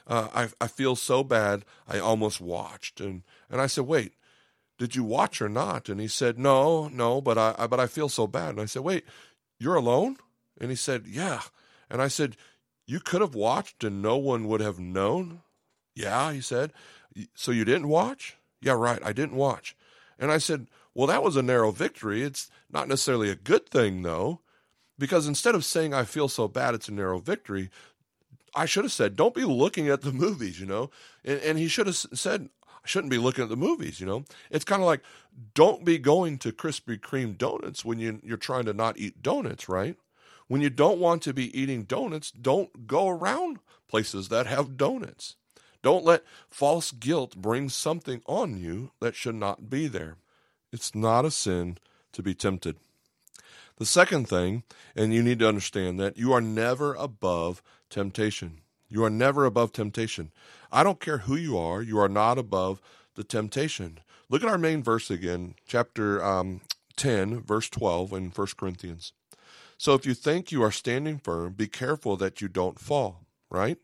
uh, 0.07 0.29
I, 0.35 0.49
I 0.59 0.69
feel 0.69 0.97
so 0.97 1.23
bad, 1.23 1.67
I 1.87 1.99
almost 1.99 2.41
watched. 2.41 2.99
And, 2.99 3.23
and 3.51 3.61
I 3.61 3.67
said, 3.67 3.85
Wait, 3.85 4.15
did 4.79 4.95
you 4.95 5.05
watch 5.05 5.43
or 5.43 5.49
not? 5.49 5.89
And 5.89 6.01
he 6.01 6.09
said, 6.09 6.39
no, 6.39 6.89
no, 6.89 7.21
but 7.21 7.37
I, 7.37 7.55
I, 7.59 7.67
but 7.67 7.81
I 7.81 7.87
feel 7.87 8.09
so 8.09 8.27
bad. 8.27 8.51
And 8.51 8.61
I 8.61 8.67
said, 8.67 8.83
wait, 8.83 9.05
you're 9.59 9.75
alone? 9.75 10.17
And 10.61 10.71
he 10.71 10.77
said, 10.77 11.07
yeah. 11.07 11.43
And 11.91 12.01
I 12.01 12.09
said, 12.09 12.37
you 12.87 13.01
could 13.01 13.21
have 13.21 13.35
watched 13.35 13.85
and 13.85 14.01
no 14.01 14.17
one 14.17 14.47
would 14.49 14.61
have 14.61 14.79
known. 14.79 15.43
Yeah, 15.95 16.33
he 16.33 16.41
said. 16.41 16.73
So 17.35 17.51
you 17.51 17.65
didn't 17.65 17.89
watch? 17.89 18.37
Yeah, 18.63 18.73
right. 18.73 19.01
I 19.05 19.13
didn't 19.13 19.37
watch. 19.37 19.77
And 20.19 20.31
I 20.31 20.39
said, 20.39 20.69
well, 20.95 21.07
that 21.09 21.23
was 21.23 21.37
a 21.37 21.43
narrow 21.43 21.71
victory. 21.71 22.23
It's 22.23 22.51
not 22.71 22.89
necessarily 22.89 23.31
a 23.31 23.37
good 23.37 23.69
thing, 23.69 24.03
though, 24.03 24.41
because 24.99 25.27
instead 25.27 25.55
of 25.55 25.65
saying 25.65 25.93
I 25.93 26.05
feel 26.05 26.29
so 26.29 26.49
bad, 26.49 26.75
it's 26.75 26.89
a 26.89 26.93
narrow 26.93 27.19
victory. 27.19 27.71
I 28.55 28.67
should 28.67 28.85
have 28.85 28.93
said, 28.93 29.17
don't 29.17 29.35
be 29.35 29.45
looking 29.45 29.89
at 29.89 30.03
the 30.03 30.13
movies, 30.25 30.61
you 30.61 30.67
know? 30.67 30.91
And, 31.25 31.41
and 31.41 31.59
he 31.59 31.69
should 31.69 31.87
have 31.87 31.97
said, 31.97 32.49
shouldn't 32.89 33.11
be 33.11 33.19
looking 33.19 33.45
at 33.45 33.51
the 33.51 33.57
movies, 33.57 34.01
you 34.01 34.07
know? 34.07 34.25
It's 34.51 34.65
kind 34.65 34.83
of 34.83 34.87
like 34.87 35.03
don't 35.55 35.85
be 35.85 35.99
going 35.99 36.39
to 36.39 36.53
Krispy 36.53 36.99
Kreme 36.99 37.37
donuts 37.37 37.85
when 37.85 37.99
you, 37.99 38.21
you're 38.23 38.37
trying 38.37 38.65
to 38.65 38.73
not 38.73 38.99
eat 38.99 39.23
donuts, 39.23 39.69
right? 39.69 39.97
When 40.49 40.61
you 40.61 40.71
don't 40.71 40.99
want 40.99 41.23
to 41.23 41.35
be 41.35 41.57
eating 41.59 41.85
donuts, 41.85 42.31
don't 42.31 42.87
go 42.87 43.09
around 43.09 43.59
places 43.89 44.29
that 44.29 44.47
have 44.47 44.77
donuts. 44.77 45.37
Don't 45.83 46.05
let 46.05 46.25
false 46.49 46.91
guilt 46.91 47.37
bring 47.37 47.69
something 47.69 48.23
on 48.27 48.59
you 48.59 48.91
that 49.01 49.15
should 49.15 49.37
not 49.37 49.71
be 49.71 49.87
there. 49.87 50.17
It's 50.73 50.95
not 50.95 51.25
a 51.25 51.31
sin 51.31 51.79
to 52.13 52.23
be 52.23 52.35
tempted. 52.35 52.77
The 53.77 53.87
second 53.87 54.29
thing, 54.29 54.65
and 54.97 55.15
you 55.15 55.23
need 55.23 55.39
to 55.39 55.49
understand 55.49 56.01
that 56.01 56.17
you 56.17 56.33
are 56.33 56.41
never 56.41 56.95
above 56.95 57.63
temptation. 57.91 58.63
You 58.89 59.05
are 59.05 59.11
never 59.11 59.45
above 59.45 59.73
temptation. 59.73 60.33
I 60.73 60.83
don't 60.83 61.01
care 61.01 61.19
who 61.19 61.37
you 61.37 61.59
are, 61.59 61.83
you 61.83 61.99
are 61.99 62.09
not 62.09 62.39
above 62.39 62.81
the 63.15 63.25
temptation. 63.25 64.01
Look 64.29 64.43
at 64.43 64.49
our 64.49 64.59
main 64.59 64.83
verse 64.83 65.11
again, 65.11 65.55
chapter 65.67 66.25
um, 66.25 66.61
10, 66.97 67.41
verse 67.43 67.69
12 67.69 68.13
in 68.13 68.31
1 68.31 68.47
Corinthians. 68.57 69.13
So 69.79 69.95
if 69.95 70.05
you 70.05 70.15
think 70.15 70.51
you 70.51 70.63
are 70.63 70.73
standing 70.73 71.19
firm, 71.19 71.53
be 71.53 71.69
careful 71.69 72.17
that 72.17 72.41
you 72.41 72.49
don't 72.49 72.79
fall, 72.79 73.25
right? 73.49 73.79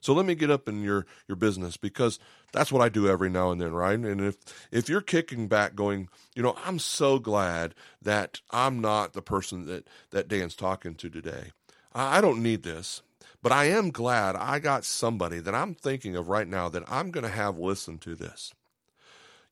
So 0.00 0.12
let 0.12 0.26
me 0.26 0.34
get 0.34 0.50
up 0.50 0.68
in 0.68 0.82
your, 0.82 1.06
your 1.28 1.36
business 1.36 1.76
because 1.76 2.18
that's 2.52 2.72
what 2.72 2.82
I 2.82 2.88
do 2.88 3.08
every 3.08 3.30
now 3.30 3.52
and 3.52 3.60
then, 3.60 3.72
right? 3.72 3.98
And 3.98 4.20
if 4.20 4.36
if 4.72 4.88
you're 4.88 5.00
kicking 5.00 5.46
back 5.46 5.76
going, 5.76 6.08
you 6.34 6.42
know, 6.42 6.56
I'm 6.66 6.80
so 6.80 7.20
glad 7.20 7.74
that 8.02 8.40
I'm 8.50 8.80
not 8.80 9.12
the 9.12 9.22
person 9.22 9.66
that, 9.66 9.86
that 10.10 10.26
Dan's 10.26 10.56
talking 10.56 10.96
to 10.96 11.08
today. 11.08 11.52
I, 11.94 12.18
I 12.18 12.20
don't 12.20 12.42
need 12.42 12.64
this. 12.64 13.02
But 13.42 13.52
I 13.52 13.64
am 13.64 13.90
glad 13.90 14.36
I 14.36 14.60
got 14.60 14.84
somebody 14.84 15.40
that 15.40 15.54
I'm 15.54 15.74
thinking 15.74 16.14
of 16.14 16.28
right 16.28 16.46
now 16.46 16.68
that 16.68 16.84
I'm 16.86 17.10
going 17.10 17.24
to 17.24 17.30
have 17.30 17.58
listen 17.58 17.98
to 17.98 18.14
this. 18.14 18.54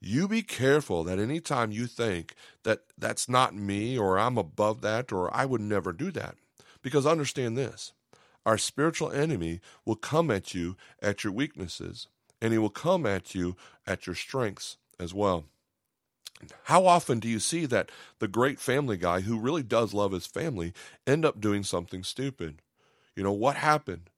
You 0.00 0.28
be 0.28 0.42
careful 0.42 1.04
that 1.04 1.18
anytime 1.18 1.72
you 1.72 1.86
think 1.86 2.34
that 2.62 2.84
that's 2.96 3.28
not 3.28 3.54
me 3.54 3.98
or 3.98 4.18
I'm 4.18 4.38
above 4.38 4.80
that 4.80 5.12
or 5.12 5.34
I 5.34 5.44
would 5.44 5.60
never 5.60 5.92
do 5.92 6.10
that. 6.12 6.36
Because 6.82 7.06
understand 7.06 7.58
this 7.58 7.92
our 8.46 8.56
spiritual 8.56 9.12
enemy 9.12 9.60
will 9.84 9.96
come 9.96 10.30
at 10.30 10.54
you 10.54 10.76
at 11.02 11.24
your 11.24 11.32
weaknesses, 11.32 12.06
and 12.40 12.52
he 12.52 12.58
will 12.58 12.70
come 12.70 13.04
at 13.04 13.34
you 13.34 13.56
at 13.86 14.06
your 14.06 14.16
strengths 14.16 14.78
as 14.98 15.12
well. 15.12 15.44
How 16.64 16.86
often 16.86 17.20
do 17.20 17.28
you 17.28 17.38
see 17.38 17.66
that 17.66 17.90
the 18.18 18.28
great 18.28 18.58
family 18.58 18.96
guy 18.96 19.20
who 19.20 19.38
really 19.38 19.62
does 19.62 19.92
love 19.92 20.12
his 20.12 20.26
family 20.26 20.72
end 21.06 21.26
up 21.26 21.38
doing 21.38 21.62
something 21.62 22.02
stupid? 22.02 22.62
You 23.16 23.22
know, 23.22 23.32
what 23.32 23.56
happened? 23.56 24.10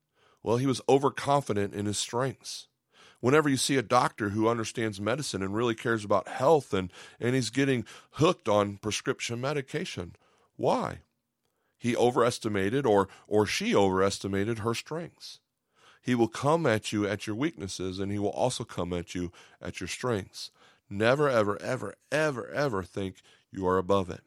Well, 0.43 0.57
he 0.57 0.67
was 0.67 0.81
overconfident 0.89 1.75
in 1.75 1.87
his 1.87 1.99
strengths. 1.99 2.69
Whenever 3.21 3.49
you 3.49 3.57
see 3.57 3.77
a 3.77 3.83
doctor 3.83 4.31
who 4.31 4.49
understands 4.49 5.01
medicine 5.01 5.43
and 5.43 5.55
really 5.55 5.77
cares 5.77 6.05
about 6.05 6.27
health 6.27 6.75
and, 6.75 6.93
and 7.21 7.37
he's 7.37 7.51
getting 7.51 7.85
hooked 8.13 8.49
on 8.49 8.79
prescription 8.79 9.41
medication, 9.41 10.17
why? 10.57 10.99
He 11.79 11.97
overestimated 11.97 12.85
or, 12.85 13.09
or 13.29 13.47
she 13.47 13.75
overestimated 13.75 14.61
her 14.61 14.75
strengths. 14.75 15.39
He 16.03 16.17
will 16.17 16.29
come 16.29 16.67
at 16.67 16.93
you 16.93 17.07
at 17.07 17.29
your 17.29 17.37
weaknesses 17.37 18.01
and 18.01 18.11
he 18.11 18.19
will 18.19 18.31
also 18.31 18.65
come 18.65 18.93
at 18.93 19.15
you 19.15 19.31
at 19.61 19.81
your 19.81 19.89
strengths. 19.89 20.51
Never, 20.91 21.29
ever, 21.29 21.61
ever, 21.63 21.95
ever, 22.11 22.49
ever 22.51 22.83
think 22.83 23.23
you 23.53 23.67
are 23.69 23.79
above 23.79 24.11
it. 24.11 24.23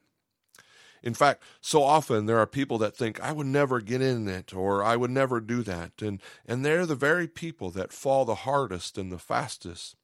In 1.06 1.14
fact, 1.14 1.40
so 1.60 1.84
often 1.84 2.26
there 2.26 2.40
are 2.40 2.48
people 2.48 2.78
that 2.78 2.96
think, 2.96 3.20
I 3.20 3.30
would 3.30 3.46
never 3.46 3.80
get 3.80 4.02
in 4.02 4.26
it 4.26 4.52
or 4.52 4.82
I 4.82 4.96
would 4.96 5.12
never 5.12 5.40
do 5.40 5.62
that. 5.62 6.02
And, 6.02 6.20
and 6.44 6.64
they're 6.64 6.84
the 6.84 6.96
very 6.96 7.28
people 7.28 7.70
that 7.70 7.92
fall 7.92 8.24
the 8.24 8.34
hardest 8.34 8.98
and 8.98 9.12
the 9.12 9.18
fastest. 9.20 9.94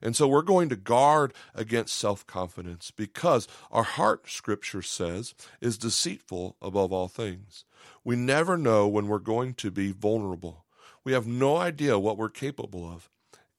And 0.00 0.14
so 0.14 0.28
we're 0.28 0.42
going 0.42 0.68
to 0.68 0.76
guard 0.76 1.34
against 1.52 1.96
self 1.96 2.24
confidence 2.28 2.92
because 2.92 3.48
our 3.72 3.82
heart, 3.82 4.30
scripture 4.30 4.82
says, 4.82 5.34
is 5.60 5.78
deceitful 5.78 6.54
above 6.62 6.92
all 6.92 7.08
things. 7.08 7.64
We 8.04 8.14
never 8.14 8.56
know 8.56 8.86
when 8.86 9.08
we're 9.08 9.18
going 9.18 9.54
to 9.54 9.72
be 9.72 9.90
vulnerable. 9.90 10.64
We 11.02 11.10
have 11.10 11.26
no 11.26 11.56
idea 11.56 11.98
what 11.98 12.18
we're 12.18 12.28
capable 12.28 12.88
of. 12.88 13.10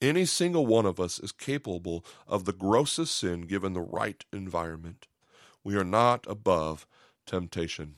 Any 0.02 0.24
single 0.24 0.66
one 0.66 0.86
of 0.86 1.02
us 1.02 1.20
is 1.20 1.34
capable 1.34 2.06
of 2.30 2.46
the 2.46 2.54
grossest 2.54 3.18
sin 3.18 3.42
given 3.42 3.74
the 3.74 3.82
right 3.82 4.24
environment. 4.32 5.08
We 5.68 5.76
are 5.76 5.84
not 5.84 6.26
above 6.30 6.88
temptation. 7.26 7.96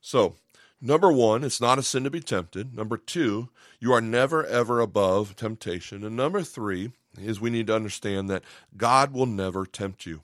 So, 0.00 0.36
number 0.80 1.12
one, 1.12 1.44
it's 1.44 1.60
not 1.60 1.78
a 1.78 1.82
sin 1.82 2.04
to 2.04 2.10
be 2.10 2.20
tempted. 2.20 2.74
Number 2.74 2.96
two, 2.96 3.50
you 3.78 3.92
are 3.92 4.00
never, 4.00 4.46
ever 4.46 4.80
above 4.80 5.36
temptation. 5.36 6.04
And 6.04 6.16
number 6.16 6.40
three 6.40 6.92
is 7.20 7.38
we 7.38 7.50
need 7.50 7.66
to 7.66 7.76
understand 7.76 8.30
that 8.30 8.44
God 8.78 9.12
will 9.12 9.26
never 9.26 9.66
tempt 9.66 10.06
you. 10.06 10.22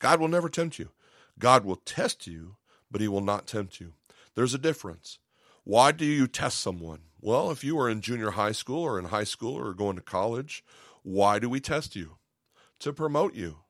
God 0.00 0.20
will 0.20 0.28
never 0.28 0.50
tempt 0.50 0.78
you. 0.78 0.90
God 1.38 1.64
will 1.64 1.76
test 1.76 2.26
you, 2.26 2.56
but 2.90 3.00
he 3.00 3.08
will 3.08 3.22
not 3.22 3.46
tempt 3.46 3.80
you. 3.80 3.94
There's 4.34 4.52
a 4.52 4.58
difference. 4.58 5.18
Why 5.64 5.92
do 5.92 6.04
you 6.04 6.26
test 6.26 6.60
someone? 6.60 7.04
Well, 7.22 7.50
if 7.50 7.64
you 7.64 7.80
are 7.80 7.88
in 7.88 8.02
junior 8.02 8.32
high 8.32 8.52
school 8.52 8.82
or 8.82 8.98
in 8.98 9.06
high 9.06 9.24
school 9.24 9.54
or 9.54 9.72
going 9.72 9.96
to 9.96 10.02
college, 10.02 10.62
why 11.02 11.38
do 11.38 11.48
we 11.48 11.58
test 11.58 11.96
you? 11.96 12.18
To 12.80 12.92
promote 12.92 13.34
you. 13.34 13.60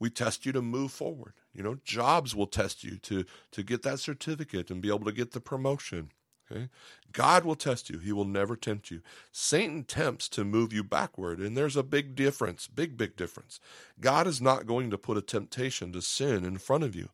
We 0.00 0.10
test 0.10 0.44
you 0.44 0.50
to 0.50 0.60
move 0.60 0.90
forward. 0.90 1.34
You 1.54 1.62
know, 1.62 1.78
jobs 1.84 2.34
will 2.34 2.46
test 2.46 2.84
you 2.84 2.98
to 2.98 3.24
to 3.52 3.62
get 3.62 3.82
that 3.82 4.00
certificate 4.00 4.70
and 4.70 4.80
be 4.80 4.88
able 4.88 5.04
to 5.04 5.12
get 5.12 5.32
the 5.32 5.40
promotion. 5.40 6.10
Okay? 6.50 6.68
God 7.12 7.44
will 7.44 7.54
test 7.54 7.90
you. 7.90 7.98
He 7.98 8.12
will 8.12 8.24
never 8.24 8.56
tempt 8.56 8.90
you. 8.90 9.02
Satan 9.32 9.84
tempts 9.84 10.28
to 10.30 10.44
move 10.44 10.72
you 10.72 10.82
backward, 10.82 11.38
and 11.38 11.56
there's 11.56 11.76
a 11.76 11.82
big 11.82 12.14
difference, 12.14 12.66
big 12.66 12.96
big 12.96 13.16
difference. 13.16 13.60
God 14.00 14.26
is 14.26 14.40
not 14.40 14.66
going 14.66 14.90
to 14.90 14.98
put 14.98 15.16
a 15.16 15.22
temptation 15.22 15.92
to 15.92 16.02
sin 16.02 16.44
in 16.44 16.58
front 16.58 16.84
of 16.84 16.94
you, 16.94 17.08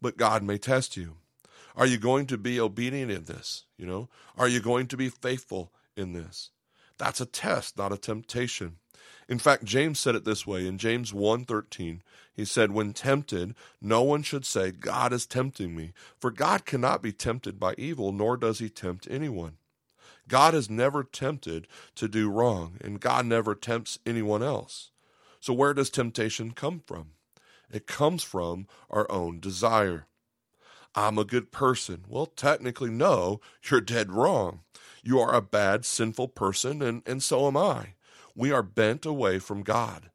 but 0.00 0.16
God 0.16 0.42
may 0.42 0.58
test 0.58 0.96
you. 0.96 1.16
Are 1.74 1.86
you 1.86 1.98
going 1.98 2.26
to 2.26 2.38
be 2.38 2.60
obedient 2.60 3.10
in 3.10 3.24
this? 3.24 3.64
You 3.78 3.86
know, 3.86 4.08
are 4.36 4.48
you 4.48 4.60
going 4.60 4.86
to 4.88 4.96
be 4.96 5.08
faithful 5.08 5.72
in 5.96 6.12
this? 6.12 6.50
That's 7.02 7.20
a 7.20 7.26
test, 7.26 7.76
not 7.76 7.92
a 7.92 7.98
temptation. 7.98 8.76
In 9.28 9.40
fact, 9.40 9.64
James 9.64 9.98
said 9.98 10.14
it 10.14 10.24
this 10.24 10.46
way 10.46 10.68
in 10.68 10.78
James 10.78 11.12
1:13. 11.12 12.00
He 12.32 12.44
said, 12.44 12.70
"When 12.70 12.92
tempted, 12.92 13.56
no 13.80 14.02
one 14.02 14.22
should 14.22 14.46
say, 14.46 14.70
God 14.70 15.12
is 15.12 15.26
tempting 15.26 15.74
me, 15.74 15.94
for 16.20 16.30
God 16.30 16.64
cannot 16.64 17.02
be 17.02 17.12
tempted 17.12 17.58
by 17.58 17.74
evil, 17.76 18.12
nor 18.12 18.36
does 18.36 18.60
he 18.60 18.70
tempt 18.70 19.08
anyone." 19.10 19.56
God 20.28 20.54
is 20.54 20.70
never 20.70 21.02
tempted 21.02 21.66
to 21.96 22.06
do 22.06 22.30
wrong, 22.30 22.78
and 22.80 23.00
God 23.00 23.26
never 23.26 23.56
tempts 23.56 23.98
anyone 24.06 24.44
else. 24.44 24.92
So 25.40 25.52
where 25.52 25.74
does 25.74 25.90
temptation 25.90 26.52
come 26.52 26.84
from? 26.86 27.14
It 27.68 27.88
comes 27.88 28.22
from 28.22 28.68
our 28.90 29.10
own 29.10 29.40
desire. 29.40 30.06
I'm 30.94 31.18
a 31.18 31.24
good 31.24 31.50
person. 31.50 32.04
Well, 32.06 32.26
technically, 32.26 32.90
no, 32.90 33.40
you're 33.68 33.80
dead 33.80 34.12
wrong. 34.12 34.62
You 35.02 35.18
are 35.20 35.34
a 35.34 35.42
bad, 35.42 35.84
sinful 35.84 36.28
person, 36.28 36.80
and, 36.80 37.02
and 37.06 37.22
so 37.22 37.46
am 37.46 37.56
I. 37.56 37.94
We 38.34 38.52
are 38.52 38.62
bent 38.62 39.04
away 39.04 39.38
from 39.38 39.62
God. 39.62 40.10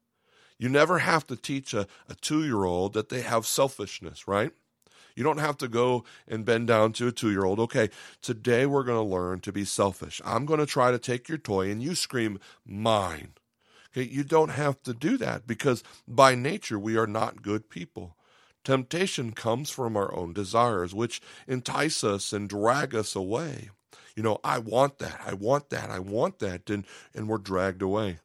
You 0.58 0.68
never 0.68 0.98
have 0.98 1.26
to 1.28 1.36
teach 1.36 1.72
a, 1.74 1.86
a 2.08 2.14
two 2.14 2.44
year 2.44 2.64
old 2.64 2.94
that 2.94 3.10
they 3.10 3.20
have 3.20 3.46
selfishness, 3.46 4.26
right? 4.26 4.52
You 5.14 5.24
don't 5.24 5.38
have 5.38 5.58
to 5.58 5.68
go 5.68 6.04
and 6.26 6.44
bend 6.44 6.68
down 6.68 6.92
to 6.94 7.08
a 7.08 7.12
two 7.12 7.30
year 7.30 7.44
old. 7.44 7.60
Okay, 7.60 7.90
today 8.22 8.66
we're 8.66 8.84
going 8.84 9.04
to 9.04 9.14
learn 9.14 9.40
to 9.40 9.52
be 9.52 9.64
selfish. 9.64 10.20
I'm 10.24 10.46
going 10.46 10.60
to 10.60 10.66
try 10.66 10.90
to 10.90 10.98
take 10.98 11.28
your 11.28 11.38
toy 11.38 11.70
and 11.70 11.82
you 11.82 11.94
scream, 11.94 12.38
mine. 12.64 13.32
Okay, 13.92 14.08
you 14.08 14.22
don't 14.22 14.50
have 14.50 14.82
to 14.84 14.94
do 14.94 15.16
that 15.18 15.46
because 15.46 15.82
by 16.06 16.34
nature 16.34 16.78
we 16.78 16.96
are 16.96 17.06
not 17.06 17.42
good 17.42 17.68
people. 17.68 18.16
Temptation 18.64 19.32
comes 19.32 19.70
from 19.70 19.96
our 19.96 20.14
own 20.14 20.32
desires, 20.32 20.94
which 20.94 21.20
entice 21.46 22.04
us 22.04 22.32
and 22.32 22.48
drag 22.48 22.94
us 22.94 23.16
away. 23.16 23.70
You 24.18 24.24
know, 24.24 24.40
I 24.42 24.58
want 24.58 24.98
that, 24.98 25.20
I 25.24 25.34
want 25.34 25.70
that, 25.70 25.90
I 25.90 26.00
want 26.00 26.40
that, 26.40 26.68
and, 26.70 26.84
and 27.14 27.28
we're 27.28 27.38
dragged 27.38 27.82
away. 27.82 28.18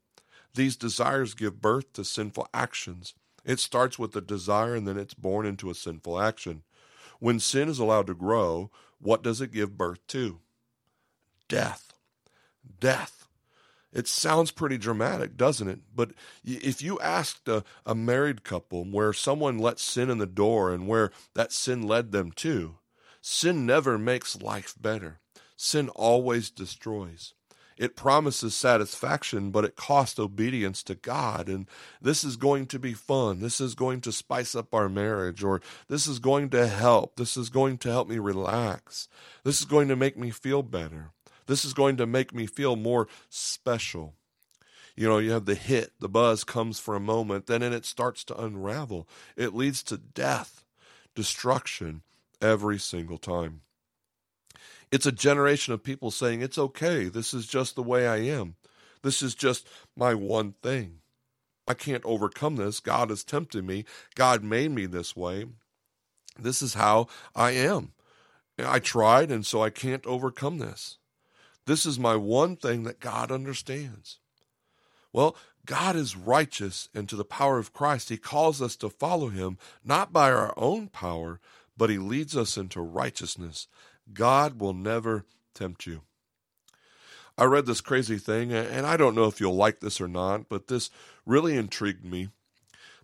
These 0.55 0.75
desires 0.75 1.35
give 1.35 1.61
birth 1.61 1.93
to 1.93 2.03
sinful 2.03 2.47
actions. 2.51 3.13
It 3.45 3.59
starts 3.59 3.99
with 3.99 4.15
a 4.15 4.21
desire 4.21 4.73
and 4.73 4.87
then 4.87 4.97
it's 4.97 5.13
born 5.13 5.45
into 5.45 5.69
a 5.69 5.75
sinful 5.75 6.19
action. 6.19 6.63
When 7.19 7.39
sin 7.39 7.69
is 7.69 7.77
allowed 7.77 8.07
to 8.07 8.15
grow, 8.15 8.71
what 8.97 9.21
does 9.21 9.39
it 9.39 9.51
give 9.51 9.77
birth 9.77 9.99
to? 10.07 10.39
Death. 11.47 11.93
Death. 12.79 13.27
It 13.93 14.07
sounds 14.07 14.49
pretty 14.49 14.79
dramatic, 14.79 15.37
doesn't 15.37 15.67
it? 15.67 15.81
But 15.95 16.13
if 16.43 16.81
you 16.81 16.99
asked 17.01 17.47
a, 17.47 17.63
a 17.85 17.93
married 17.93 18.43
couple 18.43 18.83
where 18.83 19.13
someone 19.13 19.59
let 19.59 19.77
sin 19.77 20.09
in 20.09 20.17
the 20.17 20.25
door 20.25 20.73
and 20.73 20.87
where 20.87 21.11
that 21.35 21.51
sin 21.51 21.83
led 21.83 22.11
them 22.11 22.31
to, 22.37 22.79
sin 23.21 23.67
never 23.67 23.99
makes 23.99 24.41
life 24.41 24.73
better. 24.81 25.19
Sin 25.63 25.87
always 25.87 26.49
destroys. 26.49 27.33
It 27.77 27.95
promises 27.95 28.53
satisfaction, 28.53 29.49
but 29.49 29.63
it 29.63 29.77
costs 29.77 30.19
obedience 30.19 30.83
to 30.83 30.93
God. 30.93 31.47
And 31.47 31.69
this 32.01 32.25
is 32.25 32.35
going 32.35 32.65
to 32.65 32.79
be 32.79 32.91
fun. 32.91 33.39
This 33.39 33.61
is 33.61 33.73
going 33.73 34.01
to 34.01 34.11
spice 34.11 34.55
up 34.55 34.73
our 34.73 34.89
marriage, 34.89 35.41
or 35.41 35.61
this 35.87 36.05
is 36.05 36.19
going 36.19 36.49
to 36.49 36.67
help. 36.67 37.15
This 37.15 37.37
is 37.37 37.47
going 37.47 37.77
to 37.77 37.89
help 37.89 38.09
me 38.09 38.19
relax. 38.19 39.07
This 39.45 39.61
is 39.61 39.65
going 39.65 39.87
to 39.87 39.95
make 39.95 40.17
me 40.17 40.31
feel 40.31 40.63
better. 40.63 41.11
This 41.47 41.63
is 41.63 41.73
going 41.73 41.95
to 41.95 42.05
make 42.05 42.33
me 42.33 42.45
feel 42.45 42.75
more 42.75 43.07
special. 43.29 44.15
You 44.97 45.07
know, 45.07 45.19
you 45.19 45.31
have 45.31 45.45
the 45.45 45.55
hit, 45.55 45.93
the 45.97 46.09
buzz 46.09 46.43
comes 46.43 46.77
for 46.77 46.93
a 46.93 46.99
moment, 46.99 47.47
then 47.47 47.63
it 47.63 47.85
starts 47.85 48.25
to 48.25 48.37
unravel. 48.37 49.07
It 49.37 49.55
leads 49.55 49.81
to 49.83 49.97
death, 49.97 50.65
destruction 51.15 52.01
every 52.41 52.79
single 52.79 53.17
time. 53.17 53.61
It's 54.93 55.07
a 55.07 55.11
generation 55.11 55.73
of 55.73 55.81
people 55.81 56.11
saying, 56.11 56.43
It's 56.43 56.59
okay. 56.59 57.05
This 57.05 57.33
is 57.33 57.47
just 57.47 57.75
the 57.75 57.81
way 57.81 58.05
I 58.05 58.17
am. 58.17 58.57
This 59.01 59.23
is 59.23 59.33
just 59.33 59.67
my 59.97 60.13
one 60.13 60.53
thing. 60.61 60.99
I 61.67 61.73
can't 61.73 62.05
overcome 62.05 62.57
this. 62.57 62.79
God 62.79 63.09
has 63.09 63.23
tempted 63.23 63.65
me. 63.65 63.85
God 64.13 64.43
made 64.43 64.69
me 64.69 64.85
this 64.85 65.15
way. 65.15 65.45
This 66.37 66.61
is 66.61 66.75
how 66.75 67.07
I 67.35 67.51
am. 67.51 67.93
I 68.59 68.77
tried, 68.77 69.31
and 69.31 69.43
so 69.43 69.63
I 69.63 69.71
can't 69.71 70.05
overcome 70.05 70.59
this. 70.59 70.99
This 71.65 71.87
is 71.87 71.97
my 71.97 72.15
one 72.15 72.55
thing 72.55 72.83
that 72.83 72.99
God 72.99 73.31
understands. 73.31 74.19
Well, 75.11 75.35
God 75.65 75.95
is 75.95 76.15
righteous, 76.15 76.89
and 76.93 77.09
to 77.09 77.15
the 77.15 77.25
power 77.25 77.57
of 77.57 77.73
Christ, 77.73 78.09
He 78.09 78.17
calls 78.17 78.61
us 78.61 78.75
to 78.75 78.91
follow 78.91 79.29
Him, 79.29 79.57
not 79.83 80.13
by 80.13 80.31
our 80.31 80.53
own 80.55 80.87
power, 80.87 81.39
but 81.75 81.89
He 81.89 81.97
leads 81.97 82.37
us 82.37 82.57
into 82.57 82.79
righteousness. 82.79 83.67
God 84.11 84.59
will 84.59 84.73
never 84.73 85.25
tempt 85.53 85.85
you. 85.85 86.01
I 87.37 87.45
read 87.45 87.65
this 87.65 87.81
crazy 87.81 88.17
thing, 88.17 88.51
and 88.51 88.85
I 88.85 88.95
don't 88.95 89.15
know 89.15 89.25
if 89.25 89.39
you'll 89.39 89.55
like 89.55 89.79
this 89.79 89.99
or 89.99 90.07
not, 90.07 90.49
but 90.49 90.67
this 90.67 90.91
really 91.25 91.55
intrigued 91.57 92.05
me. 92.05 92.29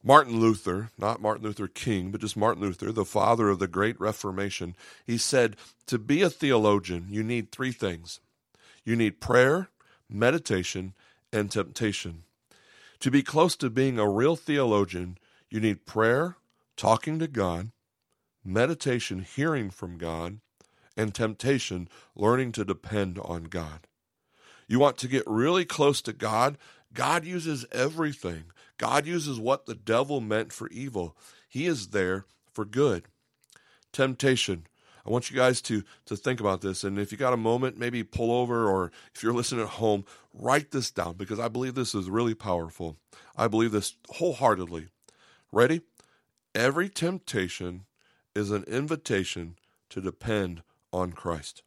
Martin 0.04 0.40
Luther, 0.40 0.92
not 0.98 1.22
Martin 1.22 1.44
Luther 1.44 1.68
King, 1.68 2.12
but 2.12 2.22
just 2.22 2.38
Martin 2.38 2.62
Luther, 2.62 2.92
the 2.92 3.06
father 3.06 3.50
of 3.50 3.60
the 3.60 3.68
Great 3.68 4.00
Reformation, 4.00 4.76
he 5.06 5.18
said, 5.18 5.56
To 5.88 5.98
be 5.98 6.22
a 6.22 6.30
theologian, 6.30 7.08
you 7.10 7.24
need 7.24 7.52
three 7.52 7.72
things 7.72 8.20
you 8.86 8.96
need 8.96 9.20
prayer, 9.20 9.70
meditation, 10.10 10.94
and 11.32 11.52
temptation. 11.52 12.24
To 13.02 13.12
be 13.12 13.22
close 13.22 13.56
to 13.58 13.70
being 13.70 14.00
a 14.00 14.10
real 14.10 14.36
theologian, 14.36 15.18
you 15.50 15.60
need 15.60 15.86
prayer, 15.86 16.38
talking 16.76 17.20
to 17.20 17.28
God, 17.28 17.72
meditation, 18.44 19.20
hearing 19.20 19.70
from 19.70 19.98
God, 19.98 20.40
and 21.00 21.16
temptation, 21.16 21.88
learning 22.14 22.52
to 22.52 22.66
depend 22.66 23.18
on 23.20 23.46
God. 23.46 23.88
You 24.68 24.80
want 24.80 24.98
to 24.98 25.08
get 25.08 25.24
really 25.26 25.64
close 25.64 26.02
to 26.02 26.12
God? 26.12 26.58
God 26.94 27.24
uses 27.24 27.66
everything. 27.72 28.52
God 28.78 29.08
uses 29.08 29.40
what 29.40 29.66
the 29.66 29.76
devil 29.76 30.20
meant 30.20 30.52
for 30.52 30.68
evil. 30.68 31.16
He 31.48 31.68
is 31.68 31.88
there 31.88 32.26
for 32.52 32.66
good. 32.66 33.06
Temptation. 33.94 34.68
I 35.06 35.10
want 35.10 35.32
you 35.32 35.38
guys 35.38 35.62
to 35.64 35.84
to 36.06 36.18
think 36.18 36.42
about 36.42 36.60
this, 36.60 36.84
and 36.84 37.00
if 37.00 37.14
you 37.14 37.18
got 37.18 37.34
a 37.34 37.38
moment, 37.38 37.80
maybe 37.80 38.04
pull 38.04 38.34
over, 38.34 38.68
or 38.68 38.92
if 39.16 39.24
you're 39.24 39.34
listening 39.34 39.62
at 39.62 39.70
home, 39.70 40.04
write 40.34 40.72
this 40.72 40.92
down 40.92 41.14
because 41.14 41.40
I 41.40 41.48
believe 41.48 41.76
this 41.76 41.96
is 41.96 42.10
really 42.10 42.36
powerful. 42.36 42.98
I 43.38 43.48
believe 43.48 43.72
this 43.72 43.96
wholeheartedly. 44.10 44.90
Ready? 45.54 45.82
Every 46.54 46.90
temptation 46.90 47.86
is 48.36 48.52
an 48.52 48.66
invitation 48.66 49.56
to 49.92 50.02
depend 50.02 50.62
on 50.92 51.14
Christ. 51.14 51.64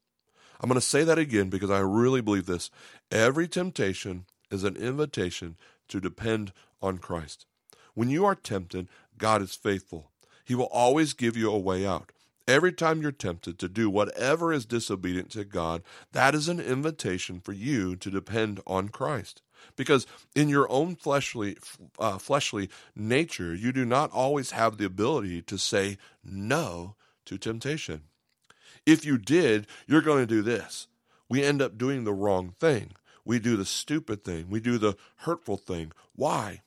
I'm 0.61 0.69
going 0.69 0.81
to 0.81 0.87
say 0.87 1.03
that 1.05 1.19
again 1.19 1.51
because 1.51 1.71
I 1.71 1.81
really 1.81 2.21
believe 2.21 2.47
this. 2.47 2.71
Every 3.11 3.49
temptation 3.49 4.27
is 4.51 4.65
an 4.65 4.77
invitation 4.77 5.57
to 5.89 6.01
depend 6.01 6.53
on 6.81 6.99
Christ. 6.99 7.47
When 7.95 8.11
you 8.11 8.25
are 8.25 8.35
tempted, 8.35 8.89
God 9.19 9.43
is 9.43 9.55
faithful. 9.55 10.11
He 10.45 10.55
will 10.55 10.67
always 10.67 11.15
give 11.15 11.37
you 11.37 11.51
a 11.51 11.59
way 11.59 11.87
out. 11.87 12.13
Every 12.49 12.73
time 12.73 13.03
you're 13.03 13.13
tempted 13.13 13.59
to 13.59 13.69
do 13.69 13.89
whatever 13.89 14.53
is 14.53 14.67
disobedient 14.67 15.31
to 15.31 15.45
God, 15.45 15.83
that 16.13 16.35
is 16.35 16.49
an 16.49 16.61
invitation 16.61 17.41
for 17.41 17.53
you 17.53 17.95
to 17.97 18.11
depend 18.11 18.61
on 18.67 18.89
Christ. 18.89 19.43
Because 19.77 20.07
in 20.35 20.49
your 20.49 20.71
own 20.71 20.97
fleshly, 20.97 21.57
uh, 21.99 22.19
fleshly 22.19 22.69
nature, 22.97 23.55
you 23.55 23.73
do 23.73 23.85
not 23.85 24.11
always 24.11 24.51
have 24.51 24.77
the 24.77 24.85
ability 24.85 25.43
to 25.43 25.57
say 25.57 25.99
no 26.25 26.97
to 27.27 27.39
temptation. 27.39 28.03
If 28.87 29.05
you 29.05 29.19
did, 29.19 29.67
you're 29.87 30.03
going 30.03 30.23
to 30.23 30.35
do 30.35 30.43
this. 30.43 30.89
We 31.29 31.43
end 31.43 31.63
up 31.63 31.79
doing 31.79 32.05
the 32.05 32.13
wrong 32.13 32.55
thing. 32.59 32.93
We 33.25 33.39
do 33.39 33.57
the 33.57 33.65
stupid 33.65 34.25
thing. 34.25 34.47
We 34.51 34.61
do 34.61 34.79
the 34.79 34.97
hurtful 35.19 35.57
thing. 35.57 35.93
Why? 36.15 36.63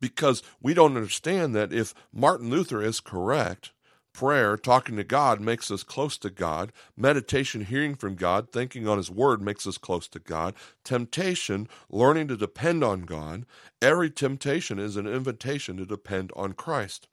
Because 0.00 0.42
we 0.60 0.74
don't 0.74 0.96
understand 0.96 1.54
that 1.54 1.72
if 1.72 1.94
Martin 2.12 2.50
Luther 2.50 2.82
is 2.82 3.00
correct, 3.00 3.72
Prayer, 4.14 4.56
talking 4.56 4.96
to 4.96 5.02
God, 5.02 5.40
makes 5.40 5.72
us 5.72 5.82
close 5.82 6.16
to 6.18 6.30
God. 6.30 6.72
Meditation, 6.96 7.64
hearing 7.64 7.96
from 7.96 8.14
God, 8.14 8.52
thinking 8.52 8.86
on 8.86 8.96
His 8.96 9.10
Word, 9.10 9.42
makes 9.42 9.66
us 9.66 9.76
close 9.76 10.06
to 10.06 10.20
God. 10.20 10.54
Temptation, 10.84 11.68
learning 11.90 12.28
to 12.28 12.36
depend 12.36 12.84
on 12.84 13.02
God. 13.02 13.44
Every 13.82 14.10
temptation 14.10 14.78
is 14.78 14.96
an 14.96 15.08
invitation 15.08 15.76
to 15.78 15.84
depend 15.84 16.30
on 16.36 16.52
Christ. 16.52 17.08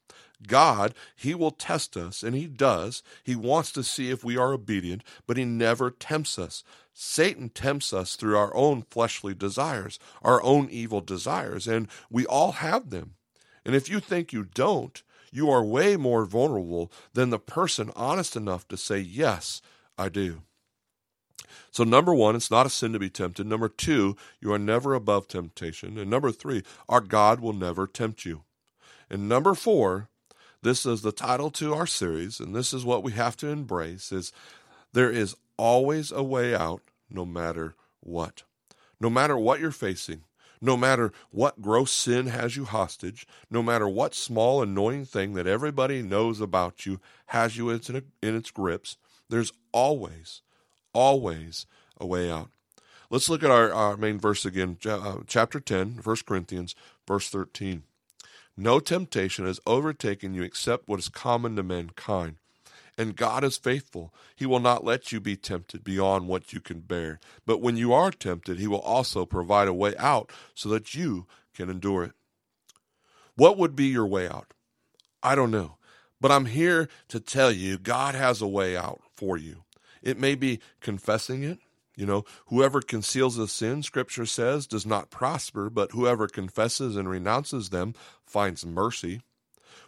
God, 0.48 0.94
He 1.16 1.34
will 1.34 1.52
test 1.52 1.98
us, 1.98 2.24
and 2.24 2.36
He 2.36 2.48
does. 2.48 3.04
He 3.24 3.36
wants 3.36 3.72
to 3.74 3.84
see 3.84 4.10
if 4.10 4.24
we 4.24 4.38
are 4.38 4.54
obedient, 4.54 5.04
but 5.28 5.38
He 5.38 5.46
never 5.46 5.92
tempts 5.92 6.40
us. 6.40 6.64
Satan 6.94 7.50
tempts 7.50 7.94
us 7.94 8.16
through 8.16 8.38
our 8.38 8.56
own 8.56 8.84
fleshly 8.84 9.34
desires, 9.34 10.00
our 10.22 10.42
own 10.44 10.70
evil 10.70 11.02
desires, 11.02 11.68
and 11.68 11.88
we 12.10 12.26
all 12.26 12.54
have 12.54 12.90
them. 12.90 13.16
And 13.66 13.76
if 13.76 13.90
you 13.90 14.00
think 14.00 14.34
you 14.34 14.44
don't, 14.44 15.02
you 15.32 15.50
are 15.50 15.64
way 15.64 15.96
more 15.96 16.26
vulnerable 16.26 16.92
than 17.14 17.30
the 17.30 17.40
person 17.40 17.92
honest 17.96 18.36
enough 18.36 18.68
to 18.68 18.78
say, 18.78 19.00
Yes, 19.00 19.62
I 19.98 20.10
do. 20.10 20.42
So, 21.72 21.84
number 21.86 22.14
one, 22.14 22.36
it's 22.36 22.52
not 22.52 22.66
a 22.66 22.70
sin 22.70 22.92
to 22.94 23.00
be 23.00 23.10
tempted. 23.10 23.48
Number 23.48 23.70
two, 23.70 24.18
you 24.42 24.52
are 24.54 24.60
never 24.60 24.94
above 24.94 25.28
temptation. 25.28 25.98
And 25.98 26.10
number 26.10 26.32
three, 26.32 26.64
our 26.90 27.02
God 27.02 27.40
will 27.40 27.54
never 27.54 27.88
tempt 27.88 28.26
you. 28.26 28.44
And 29.10 29.28
number 29.28 29.54
four, 29.54 30.10
this 30.64 30.86
is 30.86 31.02
the 31.02 31.12
title 31.12 31.50
to 31.52 31.74
our 31.74 31.88
series, 31.88 32.40
and 32.40 32.56
this 32.56 32.74
is 32.74 32.86
what 32.86 33.04
we 33.04 33.14
have 33.14 33.36
to 33.38 33.48
embrace 33.48 34.12
is 34.12 34.32
there 34.94 35.10
is 35.10 35.36
always 35.58 36.12
a 36.12 36.24
way 36.24 36.54
out 36.54 36.82
no 37.10 37.26
matter 37.26 37.76
what. 38.00 38.44
No 39.00 39.10
matter 39.10 39.38
what 39.38 39.60
you're 39.60 39.72
facing, 39.72 40.24
no 40.62 40.78
matter 40.78 41.12
what 41.32 41.62
gross 41.62 41.92
sin 41.92 42.28
has 42.28 42.56
you 42.56 42.66
hostage, 42.66 43.26
no 43.50 43.64
matter 43.64 43.90
what 43.90 44.14
small 44.14 44.62
annoying 44.62 45.06
thing 45.06 45.34
that 45.34 45.48
everybody 45.48 46.04
knows 46.04 46.40
about 46.40 46.86
you 46.86 47.00
has 47.28 47.58
you 47.58 47.72
in, 47.72 48.04
its 48.22 48.52
grips, 48.52 48.98
there's 49.30 49.52
always, 49.72 50.42
always 50.94 51.66
a 52.00 52.06
way 52.06 52.30
out. 52.30 52.50
Let's 53.10 53.30
look 53.30 53.44
at 53.44 53.52
our, 53.52 53.74
our 53.74 53.98
main 53.98 54.20
verse 54.20 54.46
again, 54.46 54.78
uh, 54.86 55.18
chapter 55.26 55.60
10, 55.60 56.02
1 56.04 56.16
Corinthians, 56.26 56.76
verse 57.08 57.30
13. 57.30 57.84
No 58.58 58.80
temptation 58.80 59.46
has 59.46 59.60
overtaken 59.66 60.34
you 60.34 60.44
except 60.44 60.88
what 60.88 61.00
is 61.00 61.10
common 61.10 61.56
to 61.56 61.64
mankind. 61.64 62.36
And 62.98 63.16
God 63.16 63.44
is 63.44 63.58
faithful. 63.58 64.14
He 64.36 64.46
will 64.46 64.60
not 64.60 64.84
let 64.84 65.12
you 65.12 65.20
be 65.20 65.36
tempted 65.36 65.84
beyond 65.84 66.28
what 66.28 66.54
you 66.54 66.60
can 66.60 66.82
bear. 66.82 67.20
But 67.46 67.62
when 67.62 67.78
you 67.78 67.94
are 67.94 68.12
tempted, 68.12 68.60
He 68.60 68.68
will 68.68 68.82
also 68.82 69.26
provide 69.26 69.68
a 69.68 69.74
way 69.74 69.96
out 69.98 70.32
so 70.54 70.70
that 70.70 70.94
you 70.94 71.26
can 71.56 71.70
endure 71.70 72.04
it. 72.04 72.12
What 73.36 73.58
would 73.58 73.76
be 73.76 73.86
your 73.86 74.06
way 74.06 74.28
out? 74.28 74.54
I 75.24 75.36
don't 75.36 75.52
know. 75.52 75.78
But 76.20 76.32
I'm 76.32 76.46
here 76.46 76.90
to 77.08 77.20
tell 77.20 77.52
you 77.52 77.78
God 77.78 78.14
has 78.14 78.42
a 78.42 78.48
way 78.48 78.78
out 78.78 79.02
for 79.16 79.38
you. 79.38 79.64
It 80.04 80.20
may 80.20 80.36
be 80.36 80.60
confessing 80.80 81.44
it. 81.44 81.60
You 81.96 82.06
know, 82.06 82.24
whoever 82.48 82.82
conceals 82.82 83.38
a 83.38 83.48
sin, 83.48 83.84
Scripture 83.84 84.26
says, 84.26 84.66
does 84.66 84.86
not 84.86 85.10
prosper, 85.10 85.70
but 85.70 85.92
whoever 85.92 86.28
confesses 86.28 86.96
and 86.96 87.10
renounces 87.10 87.70
them 87.70 87.94
finds 88.26 88.66
mercy 88.66 89.22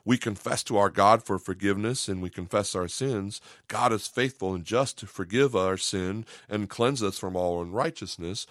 we 0.06 0.18
confess 0.18 0.63
to 0.66 0.78
our 0.78 0.89
God 0.89 1.24
for 1.24 1.39
forgiveness 1.39 2.08
and 2.08 2.22
we 2.22 2.30
confess 2.30 2.76
our 2.76 2.88
sins, 2.88 3.39
God 3.68 3.94
is 3.94 4.08
faithful 4.08 4.54
and 4.54 4.66
just 4.66 4.98
to 5.00 5.08
forgive 5.08 5.56
our 5.56 5.78
sin 5.78 6.26
and 6.50 6.70
cleanse 6.70 7.02
us 7.02 7.18
from 7.18 7.36
all 7.36 7.62
unrighteousness. 7.62 8.46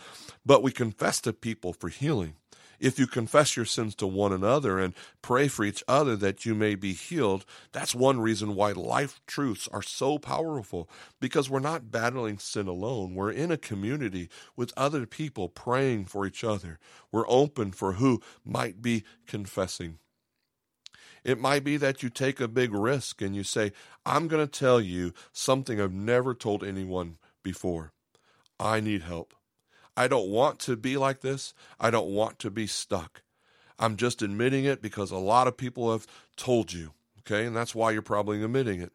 But 0.45 0.63
we 0.63 0.73
confess 0.73 1.21
to 1.23 1.33
people 1.33 1.73
for 1.73 1.89
healing. 1.89 2.35
If 2.83 2.99
you 2.99 3.07
confess 3.07 3.57
your 3.57 3.65
sins 3.65 3.95
to 3.95 4.09
one 4.09 4.33
another 4.33 4.81
and 4.81 4.93
pray 5.23 5.47
for 5.47 5.65
each 5.65 5.85
other 5.87 6.17
that 6.17 6.45
you 6.45 6.53
may 6.53 6.75
be 6.75 6.95
healed, 6.95 7.45
that's 7.71 7.95
one 7.95 8.19
reason 8.21 8.57
why 8.57 8.73
life 8.73 9.21
truths 9.25 9.69
are 9.73 9.83
so 9.83 10.19
powerful 10.19 10.91
because 11.21 11.49
we're 11.49 11.61
not 11.61 11.93
battling 11.93 12.39
sin 12.39 12.67
alone. 12.67 13.15
We're 13.15 13.31
in 13.31 13.53
a 13.53 13.57
community 13.57 14.29
with 14.57 14.73
other 14.77 15.07
people 15.07 15.49
praying 15.49 16.07
for 16.07 16.27
each 16.27 16.43
other. 16.43 16.81
We're 17.13 17.29
open 17.29 17.71
for 17.71 17.93
who 17.93 18.21
might 18.45 18.83
be 18.83 19.05
confessing. 19.29 20.01
It 21.23 21.39
might 21.39 21.63
be 21.63 21.77
that 21.77 22.03
you 22.03 22.11
take 22.11 22.41
a 22.41 22.49
big 22.49 22.75
risk 22.75 23.23
and 23.23 23.37
you 23.37 23.45
say, 23.45 23.71
I'm 24.05 24.27
going 24.27 24.45
to 24.45 24.59
tell 24.59 24.81
you 24.81 25.15
something 25.33 25.81
I've 25.81 25.93
never 25.93 26.35
told 26.35 26.65
anyone 26.65 27.19
before. 27.45 27.93
I 28.59 28.81
need 28.81 29.03
help. 29.03 29.35
I 29.97 30.09
don't 30.09 30.29
want 30.29 30.59
to 30.61 30.77
be 30.77 30.97
like 30.97 31.21
this. 31.21 31.55
I 31.79 31.91
don't 31.91 32.09
want 32.09 32.39
to 32.41 32.51
be 32.51 32.67
stuck. 32.67 33.23
I'm 33.79 33.97
just 33.97 34.23
admitting 34.23 34.65
it 34.65 34.81
because 34.81 35.11
a 35.11 35.19
lot 35.19 35.49
of 35.49 35.57
people 35.57 35.93
have 35.93 36.07
told 36.37 36.73
you, 36.73 36.93
okay? 37.21 37.45
And 37.45 37.57
that's 37.57 37.75
why 37.75 37.91
you're 37.91 38.03
probably 38.03 38.43
admitting 38.43 38.81
it. 38.81 38.93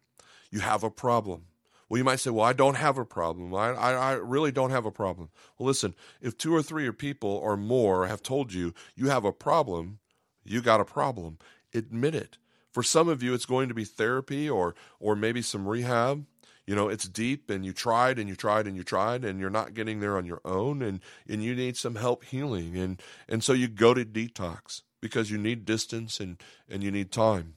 You 0.49 0.61
have 0.61 0.83
a 0.83 0.89
problem. 0.89 1.43
Well, 1.89 1.97
you 1.97 2.03
might 2.03 2.19
say, 2.19 2.29
Well, 2.31 2.45
I 2.45 2.53
don't 2.53 2.75
have 2.75 2.97
a 2.97 3.05
problem. 3.05 3.53
I, 3.53 3.69
I, 3.69 3.91
I, 3.93 4.11
really 4.13 4.51
don't 4.51 4.71
have 4.71 4.85
a 4.85 4.91
problem. 4.91 5.29
Well, 5.57 5.67
listen, 5.67 5.95
if 6.21 6.37
two 6.37 6.53
or 6.53 6.61
three 6.61 6.89
people 6.91 7.29
or 7.29 7.55
more 7.55 8.07
have 8.07 8.21
told 8.21 8.53
you 8.53 8.73
you 8.95 9.09
have 9.09 9.23
a 9.23 9.31
problem, 9.31 9.99
you 10.43 10.61
got 10.61 10.81
a 10.81 10.85
problem 10.85 11.37
admit 11.73 12.15
it. 12.15 12.37
For 12.71 12.83
some 12.83 13.07
of 13.07 13.23
you, 13.23 13.33
it's 13.33 13.45
going 13.45 13.69
to 13.69 13.73
be 13.73 13.85
therapy 13.85 14.49
or 14.49 14.75
or 14.99 15.15
maybe 15.15 15.41
some 15.41 15.67
rehab. 15.67 16.25
You 16.67 16.75
know, 16.75 16.89
it's 16.89 17.07
deep 17.07 17.49
and 17.49 17.65
you 17.65 17.71
tried 17.71 18.19
and 18.19 18.27
you 18.27 18.35
tried 18.35 18.67
and 18.67 18.75
you 18.75 18.83
tried 18.83 19.23
and 19.23 19.39
you're 19.39 19.49
not 19.49 19.73
getting 19.73 20.01
there 20.01 20.17
on 20.17 20.25
your 20.25 20.41
own 20.43 20.81
and, 20.81 20.99
and 21.27 21.41
you 21.41 21.55
need 21.55 21.77
some 21.77 21.95
help 21.95 22.25
healing. 22.25 22.77
And, 22.77 23.01
and 23.29 23.41
so 23.41 23.53
you 23.53 23.69
go 23.69 23.93
to 23.93 24.03
detox 24.03 24.81
because 25.01 25.31
you 25.31 25.37
need 25.37 25.63
distance 25.63 26.19
and, 26.19 26.37
and 26.69 26.83
you 26.83 26.91
need 26.91 27.09
time. 27.09 27.53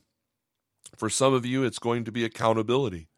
For 0.96 1.10
some 1.10 1.34
of 1.34 1.44
you, 1.44 1.64
it's 1.64 1.80
going 1.80 2.04
to 2.04 2.12
be 2.12 2.24
accountability. 2.24 3.08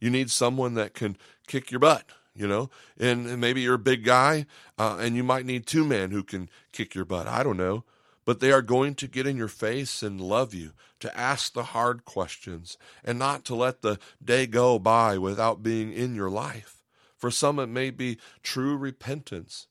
You 0.00 0.08
need 0.08 0.30
someone 0.30 0.74
that 0.74 0.94
can 0.94 1.16
kick 1.46 1.70
your 1.70 1.80
butt, 1.80 2.04
you 2.34 2.48
know, 2.48 2.70
and, 2.98 3.38
maybe 3.38 3.60
you're 3.60 3.74
a 3.74 3.78
big 3.78 4.02
guy 4.02 4.46
uh, 4.78 4.96
and 4.98 5.14
you 5.14 5.22
might 5.22 5.44
need 5.44 5.66
two 5.66 5.84
men 5.84 6.10
who 6.10 6.22
can 6.22 6.48
kick 6.72 6.94
your 6.94 7.04
butt. 7.04 7.26
I 7.26 7.42
don't 7.42 7.58
know 7.58 7.84
but 8.24 8.40
they 8.40 8.52
are 8.52 8.62
going 8.62 8.94
to 8.94 9.08
get 9.08 9.26
in 9.26 9.36
your 9.36 9.48
face 9.48 10.02
and 10.02 10.20
love 10.20 10.54
you, 10.54 10.72
to 11.00 11.18
ask 11.18 11.52
the 11.52 11.64
hard 11.64 12.04
questions, 12.04 12.78
and 13.04 13.18
not 13.18 13.44
to 13.44 13.54
let 13.54 13.82
the 13.82 13.98
day 14.22 14.46
go 14.46 14.78
by 14.78 15.18
without 15.18 15.62
being 15.62 15.92
in 15.92 16.14
your 16.14 16.30
life. 16.30 16.82
For 17.16 17.30
some, 17.30 17.58
it 17.58 17.68
may 17.68 17.90
be 17.90 18.18
true 18.42 18.76
repentance. 18.76 19.66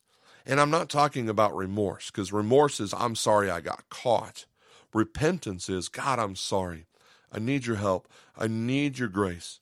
And 0.46 0.60
I'm 0.60 0.72
not 0.72 0.90
talking 0.90 1.30
about 1.30 1.56
remorse, 1.56 2.12
because 2.12 2.34
remorse 2.34 2.80
is, 2.80 2.94
I'm 2.94 3.16
sorry 3.16 3.50
I 3.50 3.62
got 3.62 3.90
caught. 3.90 4.46
Repentance 4.94 5.70
is, 5.70 5.90
God, 5.90 6.20
I'm 6.20 6.36
sorry. 6.36 6.86
I 7.32 7.40
need 7.40 7.66
your 7.66 7.78
help. 7.78 8.08
I 8.38 8.48
need 8.48 9.00
your 9.00 9.08
grace. 9.08 9.60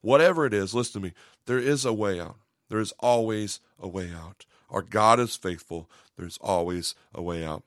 Whatever 0.00 0.44
it 0.44 0.52
is, 0.52 0.74
listen 0.74 1.00
to 1.00 1.08
me, 1.08 1.14
there 1.46 1.58
is 1.58 1.84
a 1.84 1.92
way 1.92 2.20
out. 2.20 2.36
There 2.68 2.80
is 2.80 2.92
always 3.00 3.60
a 3.78 3.88
way 3.88 4.10
out. 4.14 4.44
Our 4.68 4.82
God 4.82 5.20
is 5.20 5.36
faithful. 5.36 5.88
There's 6.18 6.38
always 6.42 6.94
a 7.14 7.22
way 7.22 7.44
out. 7.44 7.62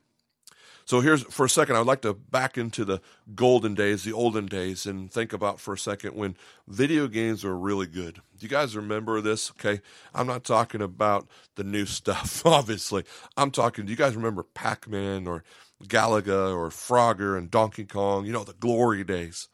So 0.87 1.01
here's 1.01 1.21
for 1.23 1.45
a 1.45 1.49
second, 1.49 1.75
I'd 1.75 1.85
like 1.85 2.01
to 2.03 2.13
back 2.13 2.57
into 2.57 2.85
the 2.85 3.01
golden 3.35 3.73
days, 3.73 4.05
the 4.05 4.13
olden 4.13 4.45
days, 4.45 4.85
and 4.85 5.11
think 5.11 5.33
about 5.33 5.59
for 5.59 5.73
a 5.73 5.77
second 5.77 6.15
when 6.15 6.37
video 6.65 7.09
games 7.09 7.43
were 7.43 7.57
really 7.57 7.87
good. 7.87 8.15
Do 8.15 8.45
you 8.45 8.47
guys 8.47 8.73
remember 8.73 9.19
this? 9.19 9.51
Okay. 9.51 9.81
I'm 10.15 10.27
not 10.27 10.45
talking 10.45 10.81
about 10.81 11.27
the 11.55 11.65
new 11.65 11.85
stuff, 11.97 12.41
obviously. 12.45 13.03
I'm 13.35 13.51
talking, 13.51 13.85
do 13.85 13.91
you 13.91 13.97
guys 13.97 14.15
remember 14.15 14.43
Pac 14.43 14.87
Man 14.87 15.27
or 15.27 15.43
Galaga 15.83 16.55
or 16.55 16.69
Frogger 16.69 17.37
and 17.37 17.51
Donkey 17.51 17.83
Kong? 17.83 18.25
You 18.25 18.31
know, 18.31 18.45
the 18.45 18.53
glory 18.53 19.03
days. 19.03 19.49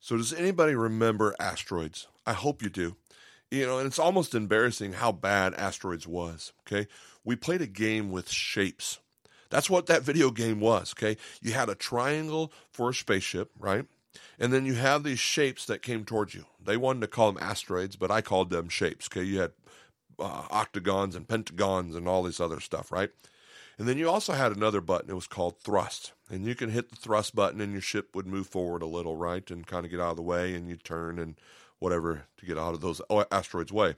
So 0.00 0.16
does 0.16 0.32
anybody 0.32 0.74
remember 0.74 1.36
Asteroids? 1.38 2.06
I 2.24 2.32
hope 2.32 2.62
you 2.62 2.70
do. 2.70 2.96
You 3.50 3.66
know, 3.66 3.76
and 3.76 3.86
it's 3.86 3.98
almost 3.98 4.34
embarrassing 4.34 4.94
how 4.94 5.12
bad 5.12 5.52
Asteroids 5.56 6.06
was. 6.06 6.54
Okay. 6.60 6.88
We 7.22 7.36
played 7.36 7.60
a 7.60 7.66
game 7.66 8.10
with 8.10 8.30
shapes 8.30 8.98
that's 9.50 9.68
what 9.68 9.86
that 9.86 10.02
video 10.02 10.30
game 10.30 10.60
was, 10.60 10.94
okay? 10.96 11.16
You 11.42 11.52
had 11.52 11.68
a 11.68 11.74
triangle 11.74 12.52
for 12.70 12.90
a 12.90 12.94
spaceship, 12.94 13.50
right? 13.58 13.84
And 14.38 14.52
then 14.52 14.64
you 14.64 14.74
have 14.74 15.02
these 15.02 15.20
shapes 15.20 15.66
that 15.66 15.82
came 15.82 16.04
towards 16.04 16.34
you. 16.34 16.46
They 16.64 16.76
wanted 16.76 17.02
to 17.02 17.08
call 17.08 17.32
them 17.32 17.42
asteroids, 17.42 17.96
but 17.96 18.10
I 18.10 18.22
called 18.22 18.50
them 18.50 18.68
shapes, 18.68 19.08
okay? 19.12 19.22
You 19.24 19.40
had 19.40 19.52
uh, 20.18 20.44
octagons 20.50 21.14
and 21.14 21.28
pentagons 21.28 21.94
and 21.94 22.08
all 22.08 22.22
this 22.22 22.40
other 22.40 22.60
stuff, 22.60 22.90
right? 22.90 23.10
And 23.78 23.88
then 23.88 23.98
you 23.98 24.10
also 24.10 24.34
had 24.34 24.52
another 24.52 24.80
button. 24.82 25.10
It 25.10 25.14
was 25.14 25.26
called 25.26 25.60
thrust. 25.60 26.12
And 26.28 26.44
you 26.44 26.54
can 26.54 26.70
hit 26.70 26.90
the 26.90 26.96
thrust 26.96 27.34
button 27.34 27.60
and 27.60 27.72
your 27.72 27.80
ship 27.80 28.14
would 28.14 28.26
move 28.26 28.46
forward 28.46 28.82
a 28.82 28.86
little, 28.86 29.16
right? 29.16 29.50
And 29.50 29.66
kind 29.66 29.84
of 29.84 29.90
get 29.90 30.00
out 30.00 30.10
of 30.10 30.16
the 30.16 30.22
way 30.22 30.54
and 30.54 30.68
you 30.68 30.76
turn 30.76 31.18
and 31.18 31.36
whatever 31.78 32.24
to 32.36 32.46
get 32.46 32.58
out 32.58 32.74
of 32.74 32.82
those 32.82 33.00
asteroids' 33.32 33.72
way. 33.72 33.94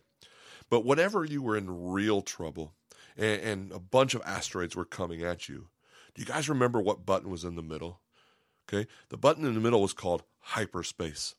But 0.71 0.85
whenever 0.85 1.25
you 1.25 1.43
were 1.43 1.57
in 1.57 1.91
real 1.91 2.23
trouble, 2.23 2.73
and, 3.17 3.41
and 3.41 3.73
a 3.73 3.79
bunch 3.79 4.15
of 4.15 4.23
asteroids 4.25 4.77
were 4.77 4.85
coming 4.85 5.23
at 5.23 5.49
you. 5.49 5.69
Do 6.15 6.23
you 6.23 6.27
guys 6.27 6.49
remember 6.49 6.81
what 6.81 7.07
button 7.07 7.31
was 7.31 7.45
in 7.45 7.57
the 7.57 7.63
middle? 7.63 8.01
Okay, 8.69 8.89
the 9.09 9.17
button 9.17 9.45
in 9.45 9.55
the 9.55 9.61
middle 9.61 9.83
was 9.83 9.93
called 9.93 10.23
hyperspace. 10.39 11.35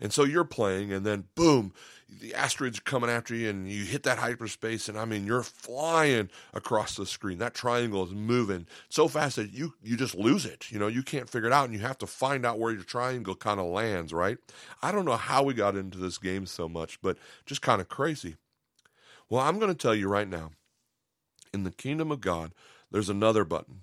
And 0.00 0.12
so 0.12 0.22
you're 0.22 0.44
playing, 0.44 0.92
and 0.92 1.04
then 1.04 1.24
boom, 1.34 1.72
the 2.08 2.32
asteroids 2.32 2.78
are 2.78 2.82
coming 2.82 3.10
after 3.10 3.34
you, 3.34 3.50
and 3.50 3.68
you 3.68 3.84
hit 3.84 4.04
that 4.04 4.18
hyperspace, 4.18 4.88
and 4.88 4.96
I 4.96 5.04
mean, 5.04 5.26
you're 5.26 5.42
flying 5.42 6.30
across 6.54 6.94
the 6.94 7.04
screen. 7.04 7.38
That 7.38 7.54
triangle 7.54 8.04
is 8.04 8.12
moving 8.12 8.66
so 8.88 9.08
fast 9.08 9.36
that 9.36 9.52
you 9.52 9.74
you 9.82 9.96
just 9.96 10.14
lose 10.14 10.46
it. 10.46 10.70
You 10.70 10.78
know, 10.78 10.86
you 10.86 11.02
can't 11.02 11.28
figure 11.28 11.48
it 11.48 11.52
out, 11.52 11.64
and 11.64 11.74
you 11.74 11.80
have 11.80 11.98
to 11.98 12.06
find 12.06 12.46
out 12.46 12.60
where 12.60 12.72
your 12.72 12.84
triangle 12.84 13.34
kind 13.34 13.58
of 13.58 13.66
lands. 13.66 14.12
Right? 14.12 14.38
I 14.82 14.92
don't 14.92 15.04
know 15.04 15.16
how 15.16 15.42
we 15.42 15.52
got 15.52 15.74
into 15.74 15.98
this 15.98 16.18
game 16.18 16.46
so 16.46 16.68
much, 16.68 17.00
but 17.02 17.18
just 17.44 17.62
kind 17.62 17.80
of 17.80 17.88
crazy. 17.88 18.36
Well, 19.28 19.42
I'm 19.42 19.58
going 19.58 19.72
to 19.72 19.78
tell 19.78 19.96
you 19.96 20.08
right 20.08 20.28
now 20.28 20.52
in 21.52 21.64
the 21.64 21.70
kingdom 21.70 22.10
of 22.10 22.20
God, 22.20 22.52
there's 22.90 23.08
another 23.08 23.44
button. 23.44 23.82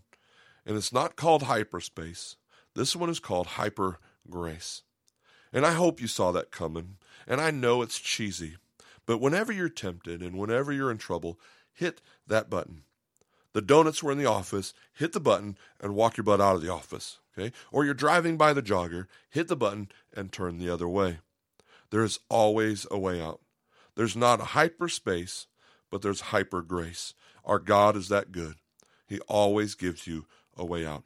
And 0.66 0.78
it's 0.78 0.94
not 0.94 1.16
called 1.16 1.44
hyperspace. 1.44 2.38
This 2.74 2.96
one 2.96 3.10
is 3.10 3.20
called 3.20 3.48
hyper 3.48 4.00
grace. 4.30 4.82
And 5.54 5.66
I 5.66 5.74
hope 5.74 6.02
you 6.02 6.08
saw 6.08 6.32
that 6.32 6.52
coming. 6.52 6.98
And 7.28 7.40
I 7.40 7.52
know 7.52 7.82
it's 7.82 8.00
cheesy. 8.00 8.58
But 9.06 9.22
whenever 9.22 9.52
you're 9.52 9.70
tempted 9.70 10.22
and 10.22 10.38
whenever 10.38 10.72
you're 10.72 10.92
in 10.92 10.98
trouble, 10.98 11.40
hit 11.74 12.02
that 12.28 12.50
button. 12.50 12.84
The 13.54 13.62
donuts 13.62 14.04
were 14.04 14.12
in 14.12 14.18
the 14.18 14.26
office, 14.26 14.74
hit 14.94 15.14
the 15.14 15.20
button 15.20 15.58
and 15.80 15.96
walk 15.96 16.18
your 16.18 16.24
butt 16.24 16.42
out 16.42 16.56
of 16.56 16.62
the 16.62 16.72
office. 16.72 17.20
Okay? 17.38 17.54
Or 17.72 17.86
you're 17.86 17.94
driving 17.94 18.36
by 18.36 18.54
the 18.54 18.62
jogger, 18.62 19.08
hit 19.30 19.48
the 19.48 19.56
button 19.56 19.90
and 20.14 20.32
turn 20.32 20.58
the 20.58 20.70
other 20.70 20.90
way. 20.90 21.20
There 21.92 22.04
is 22.04 22.20
always 22.30 22.86
a 22.92 22.98
way 23.00 23.22
out. 23.22 23.40
There's 23.96 24.16
not 24.16 24.42
a 24.42 24.46
hyperspace, 24.46 25.48
but 25.96 26.02
there's 26.02 26.20
hyper 26.20 26.62
grace. 26.62 27.14
Our 27.46 27.58
God 27.58 27.96
is 27.96 28.10
that 28.10 28.34
good. 28.34 28.56
He 29.08 29.22
always 29.30 29.76
gives 29.76 30.06
you 30.06 30.26
a 30.58 30.66
way 30.66 30.86
out. 30.86 31.06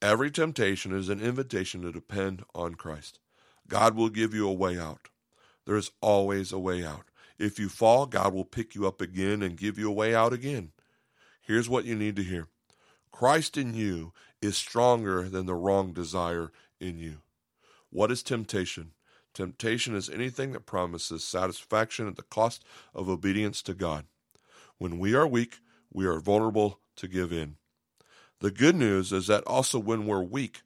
Every 0.00 0.30
temptation 0.30 0.96
is 0.96 1.08
an 1.08 1.20
invitation 1.20 1.82
to 1.82 1.90
depend 1.90 2.44
on 2.54 2.76
Christ. 2.76 3.18
God 3.66 3.96
will 3.96 4.08
give 4.08 4.32
you 4.32 4.48
a 4.48 4.52
way 4.52 4.78
out. 4.78 5.08
There 5.66 5.74
is 5.74 5.90
always 6.00 6.52
a 6.52 6.60
way 6.60 6.84
out. 6.84 7.06
If 7.40 7.58
you 7.58 7.68
fall, 7.68 8.06
God 8.06 8.32
will 8.32 8.44
pick 8.44 8.76
you 8.76 8.86
up 8.86 9.00
again 9.00 9.42
and 9.42 9.56
give 9.56 9.80
you 9.80 9.88
a 9.88 9.92
way 9.92 10.14
out 10.14 10.32
again. 10.32 10.70
here's 11.42 11.68
what 11.68 11.84
you 11.84 11.96
need 11.96 12.14
to 12.14 12.22
hear 12.22 12.46
Christ 13.10 13.56
in 13.56 13.74
you 13.74 14.12
is 14.40 14.56
stronger 14.56 15.28
than 15.28 15.46
the 15.46 15.56
wrong 15.56 15.92
desire 15.92 16.52
in 16.78 16.98
you. 16.98 17.16
What 17.90 18.12
is 18.12 18.22
temptation? 18.22 18.92
Temptation 19.38 19.94
is 19.94 20.10
anything 20.10 20.50
that 20.50 20.66
promises 20.66 21.22
satisfaction 21.22 22.08
at 22.08 22.16
the 22.16 22.22
cost 22.24 22.64
of 22.92 23.08
obedience 23.08 23.62
to 23.62 23.72
God. 23.72 24.06
When 24.78 24.98
we 24.98 25.14
are 25.14 25.28
weak, 25.28 25.60
we 25.92 26.06
are 26.06 26.18
vulnerable 26.18 26.80
to 26.96 27.06
give 27.06 27.32
in. 27.32 27.54
The 28.40 28.50
good 28.50 28.74
news 28.74 29.12
is 29.12 29.28
that 29.28 29.44
also 29.46 29.78
when 29.78 30.08
we're 30.08 30.24
weak, 30.24 30.62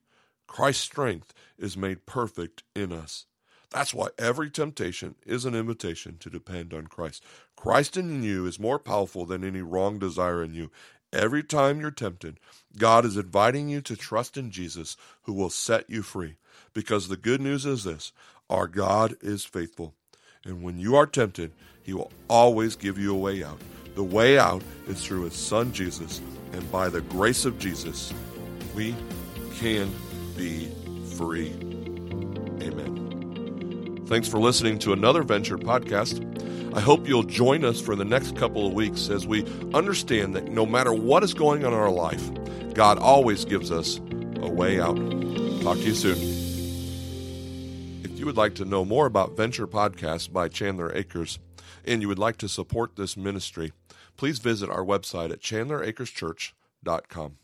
Christ's 0.47 0.85
strength 0.85 1.35
is 1.59 1.77
made 1.77 2.07
perfect 2.07 2.63
in 2.75 2.93
us. 2.93 3.27
That's 3.71 3.93
why 3.93 4.09
every 4.19 4.49
temptation 4.49 5.17
is 5.27 5.45
an 5.45 5.55
invitation 5.55 6.17
to 6.21 6.31
depend 6.31 6.73
on 6.73 6.87
Christ. 6.87 7.23
Christ 7.55 7.99
in 7.99 8.23
you 8.23 8.47
is 8.47 8.59
more 8.59 8.79
powerful 8.79 9.27
than 9.27 9.45
any 9.45 9.61
wrong 9.61 9.99
desire 9.99 10.43
in 10.43 10.55
you. 10.55 10.71
Every 11.13 11.43
time 11.43 11.79
you're 11.79 11.91
tempted, 11.91 12.41
God 12.79 13.05
is 13.05 13.19
inviting 13.19 13.69
you 13.69 13.83
to 13.83 13.97
trust 13.97 14.39
in 14.39 14.51
Jesus 14.51 14.97
who 15.25 15.35
will 15.35 15.51
set 15.51 15.91
you 15.91 16.01
free. 16.01 16.37
Because 16.73 17.09
the 17.09 17.19
good 17.19 17.41
news 17.41 17.67
is 17.67 17.85
this 17.85 18.13
our 18.53 18.69
God 18.69 19.17
is 19.23 19.45
faithful. 19.45 19.95
And 20.45 20.63
when 20.63 20.79
you 20.79 20.95
are 20.95 21.07
tempted, 21.07 21.53
he 21.83 21.95
will 21.95 22.13
always 22.29 22.77
give 22.77 22.99
you 22.99 23.15
a 23.15 23.19
way 23.19 23.43
out. 23.43 23.59
The 23.95 24.05
way 24.05 24.39
out 24.39 24.63
is 24.87 25.03
through 25.03 25.23
his 25.23 25.35
son 25.35 25.73
Jesus. 25.73 26.21
And 26.53 26.71
by 26.71 26.91
the 26.91 27.01
grace 27.01 27.47
of 27.47 27.59
Jesus, 27.59 28.13
we 28.75 28.95
can 29.55 29.91
be 30.37 30.71
free. 31.17 31.53
Amen. 32.61 34.03
Thanks 34.07 34.29
for 34.29 34.39
listening 34.39 34.79
to 34.81 34.93
another 34.93 35.23
Venture 35.23 35.57
podcast. 35.57 36.29
I 36.77 36.81
hope 36.81 37.09
you'll 37.09 37.23
join 37.23 37.65
us 37.65 37.81
for 37.81 37.97
the 37.97 38.05
next 38.05 38.37
couple 38.37 38.67
of 38.67 38.75
weeks 38.75 39.09
as 39.09 39.27
we 39.27 39.47
understand 39.73 40.35
that 40.35 40.49
no 40.49 40.67
matter 40.67 40.93
what 40.93 41.23
is 41.23 41.33
going 41.33 41.65
on 41.65 41.73
in 41.73 41.79
our 41.79 41.91
life, 41.91 42.31
God 42.75 42.99
always 42.99 43.47
gives 43.47 43.71
us 43.71 43.99
a 44.43 44.49
way 44.49 44.79
out. 44.79 44.97
Talk 45.63 45.79
to 45.79 45.85
you 45.85 45.95
soon. 45.95 46.32
You 48.23 48.27
would 48.27 48.37
like 48.37 48.55
to 48.55 48.65
know 48.65 48.85
more 48.85 49.07
about 49.07 49.37
Venture 49.37 49.67
Podcast 49.67 50.33
by 50.33 50.47
Chandler 50.47 50.95
Acres 50.95 51.41
and 51.85 52.01
you 52.01 52.07
would 52.07 52.21
like 52.21 52.37
to 52.37 52.49
support 52.49 52.95
this 52.95 53.17
ministry, 53.17 53.73
please 54.17 54.39
visit 54.39 54.71
our 54.71 54.85
website 54.85 55.33
at 55.33 55.41
chandleracreschurch.com. 55.41 57.39